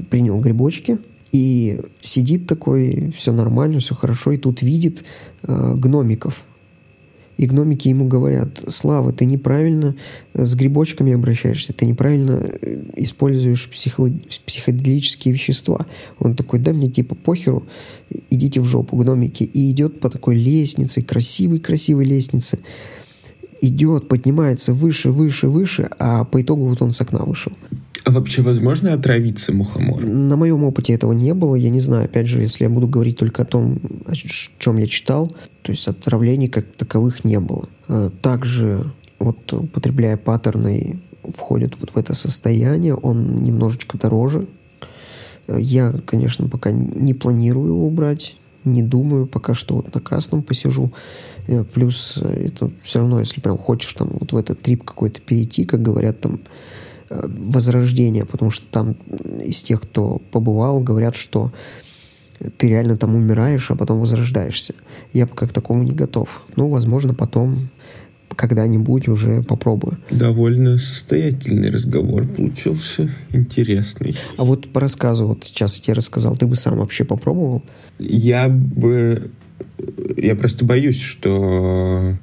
принял 0.09 0.39
грибочки, 0.39 0.99
и 1.31 1.79
сидит 2.01 2.47
такой, 2.47 3.13
все 3.15 3.31
нормально, 3.31 3.79
все 3.79 3.93
хорошо, 3.93 4.31
и 4.31 4.37
тут 4.37 4.61
видит 4.61 5.03
э, 5.43 5.73
гномиков 5.75 6.43
и 7.39 7.45
гномики 7.45 7.87
ему 7.87 8.05
говорят, 8.05 8.61
Слава, 8.67 9.13
ты 9.13 9.23
неправильно 9.23 9.95
э, 10.33 10.43
с 10.43 10.55
грибочками 10.55 11.13
обращаешься, 11.13 11.71
ты 11.71 11.85
неправильно 11.85 12.33
э, 12.33 12.83
используешь 12.97 13.69
психо- 13.69 14.11
психоделические 14.45 15.33
вещества. 15.33 15.85
Он 16.19 16.35
такой, 16.35 16.59
да 16.59 16.73
мне 16.73 16.89
типа 16.89 17.15
похеру, 17.15 17.65
идите 18.29 18.59
в 18.59 18.65
жопу, 18.65 18.97
гномики. 18.97 19.43
И 19.43 19.71
идет 19.71 20.01
по 20.01 20.09
такой 20.09 20.35
лестнице, 20.35 21.01
красивой-красивой 21.01 22.03
лестнице. 22.03 22.59
идет, 23.61 24.09
поднимается 24.09 24.73
выше, 24.73 25.09
выше, 25.09 25.47
выше, 25.47 25.89
а 25.97 26.25
по 26.25 26.41
итогу 26.41 26.65
вот 26.65 26.81
он 26.81 26.91
с 26.91 26.99
окна 26.99 27.23
вышел. 27.23 27.53
А 28.09 28.11
вообще 28.11 28.41
возможно 28.41 28.91
отравиться 28.91 29.53
мухомором? 29.53 30.27
На 30.27 30.35
моем 30.35 30.63
опыте 30.63 30.93
этого 30.93 31.13
не 31.13 31.35
было. 31.35 31.53
Я 31.53 31.69
не 31.69 31.79
знаю, 31.79 32.05
опять 32.05 32.25
же, 32.25 32.41
если 32.41 32.63
я 32.63 32.69
буду 32.71 32.87
говорить 32.87 33.19
только 33.19 33.43
о 33.43 33.45
том, 33.45 33.79
о 34.07 34.15
чем 34.15 34.77
я 34.77 34.87
читал, 34.87 35.27
то 35.61 35.71
есть 35.71 35.87
отравлений 35.87 36.49
как 36.49 36.65
таковых 36.75 37.23
не 37.23 37.39
было. 37.39 37.69
А 37.87 38.09
также 38.09 38.91
вот 39.19 39.53
употребляя 39.53 40.17
паттерны 40.17 41.01
входит 41.37 41.75
вот 41.79 41.91
в 41.91 41.97
это 41.97 42.15
состояние, 42.15 42.95
он 42.95 43.43
немножечко 43.43 43.99
дороже. 43.99 44.47
Я, 45.47 45.91
конечно, 45.91 46.49
пока 46.49 46.71
не 46.71 47.13
планирую 47.13 47.67
его 47.67 47.91
брать, 47.91 48.37
не 48.63 48.81
думаю, 48.81 49.27
пока 49.27 49.53
что 49.53 49.75
вот 49.75 49.93
на 49.93 50.01
красном 50.01 50.41
посижу. 50.41 50.91
Э, 51.47 51.63
плюс 51.63 52.19
э, 52.19 52.47
это 52.47 52.71
все 52.81 52.99
равно, 52.99 53.19
если 53.19 53.39
прям 53.39 53.59
хочешь 53.59 53.93
там 53.93 54.09
вот 54.19 54.31
в 54.31 54.35
этот 54.37 54.61
трип 54.61 54.83
какой-то 54.83 55.21
перейти, 55.21 55.65
как 55.65 55.83
говорят 55.83 56.21
там, 56.21 56.41
э, 57.09 57.27
возрождение, 57.27 58.25
потому 58.25 58.51
что 58.51 58.67
там 58.67 58.93
из 59.43 59.61
тех, 59.61 59.81
кто 59.81 60.21
побывал, 60.31 60.79
говорят, 60.79 61.15
что 61.15 61.51
ты 62.57 62.69
реально 62.69 62.95
там 62.95 63.15
умираешь, 63.15 63.69
а 63.71 63.75
потом 63.75 63.99
возрождаешься. 63.99 64.73
Я 65.13 65.27
пока 65.27 65.47
к 65.47 65.53
такому 65.53 65.83
не 65.83 65.91
готов. 65.91 66.43
Ну, 66.55 66.69
возможно, 66.69 67.13
потом 67.13 67.69
когда-нибудь 68.35 69.09
уже 69.09 69.43
попробую. 69.43 69.97
Довольно 70.09 70.77
состоятельный 70.77 71.69
разговор 71.69 72.25
получился, 72.25 73.09
интересный. 73.33 74.15
А 74.37 74.45
вот 74.45 74.71
по 74.71 74.79
рассказу, 74.79 75.27
вот 75.27 75.43
сейчас 75.43 75.75
я 75.77 75.83
тебе 75.83 75.93
рассказал, 75.95 76.37
ты 76.37 76.47
бы 76.47 76.55
сам 76.55 76.77
вообще 76.77 77.03
попробовал? 77.03 77.63
Я 77.97 78.47
бы... 78.47 79.31
Я 80.15 80.35
просто 80.35 80.63
боюсь, 80.63 81.01
что 81.01 82.17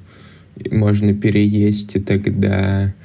можно 0.71 1.13
переесть, 1.13 1.95
и 1.95 1.99
тогда 1.99 2.95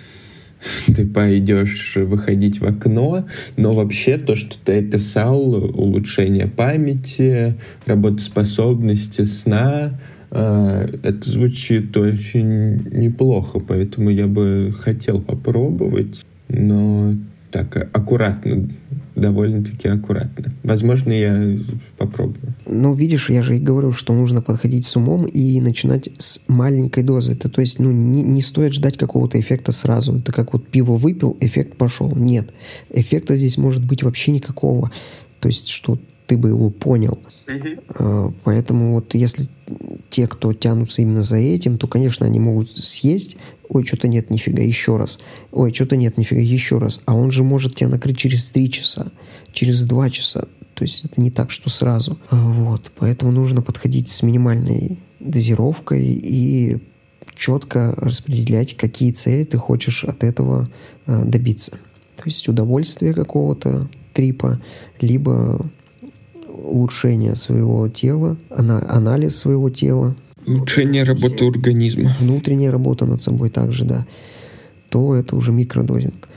ты 0.87 1.07
пойдешь 1.07 1.97
выходить 1.97 2.61
в 2.61 2.65
окно, 2.65 3.27
но 3.57 3.73
вообще 3.73 4.19
то, 4.19 4.37
что 4.37 4.57
ты 4.65 4.79
описал, 4.79 5.55
улучшение 5.55 6.47
памяти, 6.47 7.57
работоспособности 7.87 9.25
сна, 9.25 10.01
а, 10.31 10.87
это 11.03 11.29
звучит 11.29 11.97
очень 11.97 12.89
неплохо, 12.91 13.61
поэтому 13.61 14.11
я 14.11 14.27
бы 14.27 14.73
хотел 14.77 15.21
попробовать, 15.21 16.25
но 16.49 17.15
так 17.51 17.91
аккуратно, 17.93 18.69
довольно-таки 19.15 19.89
аккуратно. 19.89 20.53
Возможно, 20.63 21.13
я 21.13 21.59
попробую. 21.99 22.55
Ну, 22.67 22.95
видишь, 22.95 23.31
я 23.31 23.43
же 23.43 23.57
и 23.57 23.61
говорю, 23.61 23.93
что 23.93 24.15
нужно 24.15 24.43
подходить 24.43 24.87
с 24.87 24.97
умом 24.97 25.27
и 25.27 25.61
начинать 25.61 26.11
с 26.19 26.41
маленькой 26.49 27.03
дозы. 27.03 27.33
Это, 27.33 27.49
то 27.49 27.61
есть, 27.61 27.79
ну, 27.79 27.91
не, 27.91 28.23
не 28.23 28.43
стоит 28.43 28.73
ждать 28.73 28.97
какого-то 28.97 29.39
эффекта 29.41 29.73
сразу. 29.73 30.17
Это 30.17 30.33
как 30.33 30.53
вот 30.53 30.69
пиво 30.69 30.97
выпил, 30.97 31.37
эффект 31.41 31.77
пошел. 31.77 32.15
Нет. 32.15 32.51
Эффекта 32.91 33.37
здесь 33.37 33.59
может 33.59 33.85
быть 33.85 34.03
вообще 34.03 34.33
никакого. 34.33 34.91
То 35.41 35.49
есть, 35.49 35.69
что 35.69 35.99
ты 36.33 36.39
бы 36.39 36.49
его 36.49 36.71
понял. 36.71 37.19
Uh-huh. 37.47 38.35
Поэтому 38.45 38.95
вот 38.95 39.15
если 39.15 39.49
те, 40.09 40.27
кто 40.27 40.55
тянутся 40.55 41.03
именно 41.03 41.23
за 41.23 41.37
этим, 41.37 41.77
то, 41.77 41.87
конечно, 41.87 42.25
они 42.25 42.41
могут 42.41 42.71
съесть, 42.71 43.37
ой, 43.69 43.85
что-то 43.85 44.09
нет, 44.09 44.31
нифига, 44.31 44.63
еще 44.63 44.97
раз, 44.97 45.19
ой, 45.51 45.75
что-то 45.75 45.97
нет, 45.97 46.17
нифига, 46.17 46.41
еще 46.41 46.79
раз. 46.79 47.03
А 47.05 47.15
он 47.15 47.33
же 47.33 47.45
может 47.45 47.75
тебя 47.75 47.91
накрыть 47.91 48.17
через 48.17 48.51
три 48.51 48.71
часа, 48.71 49.13
через 49.53 49.83
два 49.85 50.09
часа. 50.09 50.49
То 50.73 50.85
есть 50.85 51.05
это 51.05 51.21
не 51.21 51.31
так, 51.31 51.51
что 51.51 51.69
сразу. 51.69 52.19
Вот, 52.31 52.91
поэтому 52.97 53.31
нужно 53.31 53.61
подходить 53.61 54.09
с 54.09 54.23
минимальной 54.23 54.99
дозировкой 55.21 56.03
и 56.03 56.79
четко 57.35 57.95
распределять, 57.99 58.75
какие 58.79 59.13
цели 59.13 59.45
ты 59.45 59.59
хочешь 59.59 60.05
от 60.05 60.25
этого 60.25 60.71
э, 61.07 61.25
добиться. 61.27 61.73
То 62.17 62.23
есть 62.25 62.49
удовольствие 62.49 63.13
какого-то 63.13 63.91
трипа, 64.15 64.63
либо 64.99 65.71
улучшение 66.53 67.37
своего 67.37 67.89
тела, 67.89 68.37
анализ 68.51 69.37
своего 69.37 69.71
тела. 69.71 70.15
Улучшение 70.47 71.05
работы 71.05 71.47
организма. 71.47 72.17
Внутренняя 72.21 72.71
работа 72.71 73.07
над 73.07 73.23
собой 73.23 73.51
также, 73.51 73.85
да. 73.85 74.07
То 74.89 75.15
это 75.15 75.37
уже 75.37 75.53
микродозинг. 75.53 76.29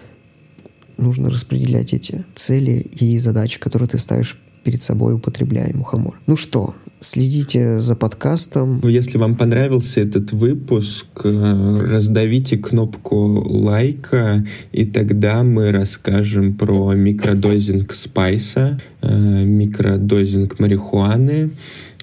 Нужно 0.97 1.29
распределять 1.29 1.93
эти 1.93 2.23
цели 2.35 2.87
и 2.99 3.19
задачи, 3.19 3.59
которые 3.59 3.89
ты 3.89 3.97
ставишь 3.97 4.39
перед 4.63 4.81
собой, 4.81 5.13
употребляя 5.15 5.73
мухомор. 5.73 6.19
Ну 6.25 6.37
что, 6.37 6.73
следите 6.99 7.79
за 7.79 7.95
подкастом. 7.95 8.79
Ну, 8.81 8.89
если 8.89 9.17
вам 9.17 9.35
понравился 9.35 10.01
этот 10.01 10.31
выпуск, 10.31 11.05
э, 11.23 11.79
раздавите 11.89 12.57
кнопку 12.57 13.15
лайка, 13.45 14.45
и 14.71 14.85
тогда 14.85 15.43
мы 15.43 15.71
расскажем 15.71 16.55
про 16.55 16.93
микродозинг 16.93 17.93
спайса, 17.93 18.79
э, 19.01 19.43
микродозинг 19.45 20.59
марихуаны 20.59 21.51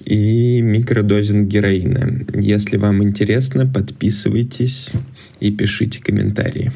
и 0.05 0.61
микродозинг 0.61 1.47
героина. 1.47 2.25
Если 2.33 2.77
вам 2.77 3.03
интересно, 3.03 3.65
подписывайтесь 3.65 4.91
и 5.39 5.51
пишите 5.51 6.01
комментарии. 6.01 6.71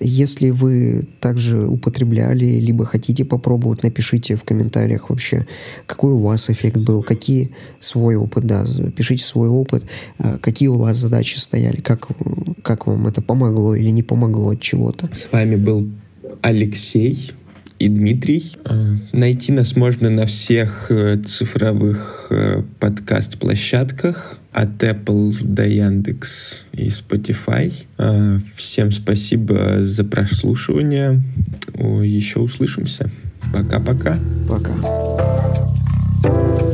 Если 0.00 0.50
вы 0.50 1.06
также 1.20 1.66
употребляли, 1.66 2.44
либо 2.44 2.84
хотите 2.84 3.24
попробовать, 3.24 3.82
напишите 3.82 4.36
в 4.36 4.44
комментариях 4.44 5.10
вообще, 5.10 5.46
какой 5.86 6.12
у 6.12 6.20
вас 6.20 6.50
эффект 6.50 6.78
был, 6.78 7.02
какие 7.02 7.54
свой 7.80 8.16
опыт, 8.16 8.46
да, 8.46 8.66
пишите 8.96 9.24
свой 9.24 9.48
опыт, 9.48 9.84
а, 10.18 10.38
какие 10.38 10.68
у 10.68 10.78
вас 10.78 10.96
задачи 10.96 11.36
стояли, 11.36 11.80
как, 11.80 12.08
как 12.62 12.86
вам 12.86 13.06
это 13.06 13.22
помогло 13.22 13.74
или 13.74 13.90
не 13.90 14.02
помогло 14.02 14.50
от 14.50 14.60
чего-то. 14.60 15.10
С 15.12 15.30
вами 15.30 15.56
был 15.56 15.88
Алексей 16.40 17.32
и 17.84 17.88
Дмитрий. 17.88 18.56
А, 18.64 18.96
найти 19.12 19.52
нас 19.52 19.76
можно 19.76 20.08
на 20.08 20.26
всех 20.26 20.86
э, 20.88 21.18
цифровых 21.26 22.28
э, 22.30 22.62
подкаст-площадках 22.80 24.38
от 24.52 24.82
Apple 24.82 25.36
до 25.42 25.66
Яндекс 25.66 26.64
и 26.72 26.88
Spotify. 26.88 27.72
А, 27.98 28.38
всем 28.56 28.90
спасибо 28.90 29.84
за 29.84 30.04
прослушивание. 30.04 31.22
Еще 31.76 32.40
услышимся. 32.40 33.10
Пока-пока. 33.52 34.18
Пока. 34.48 34.72
-пока. 34.72 35.44
Пока. 36.22 36.73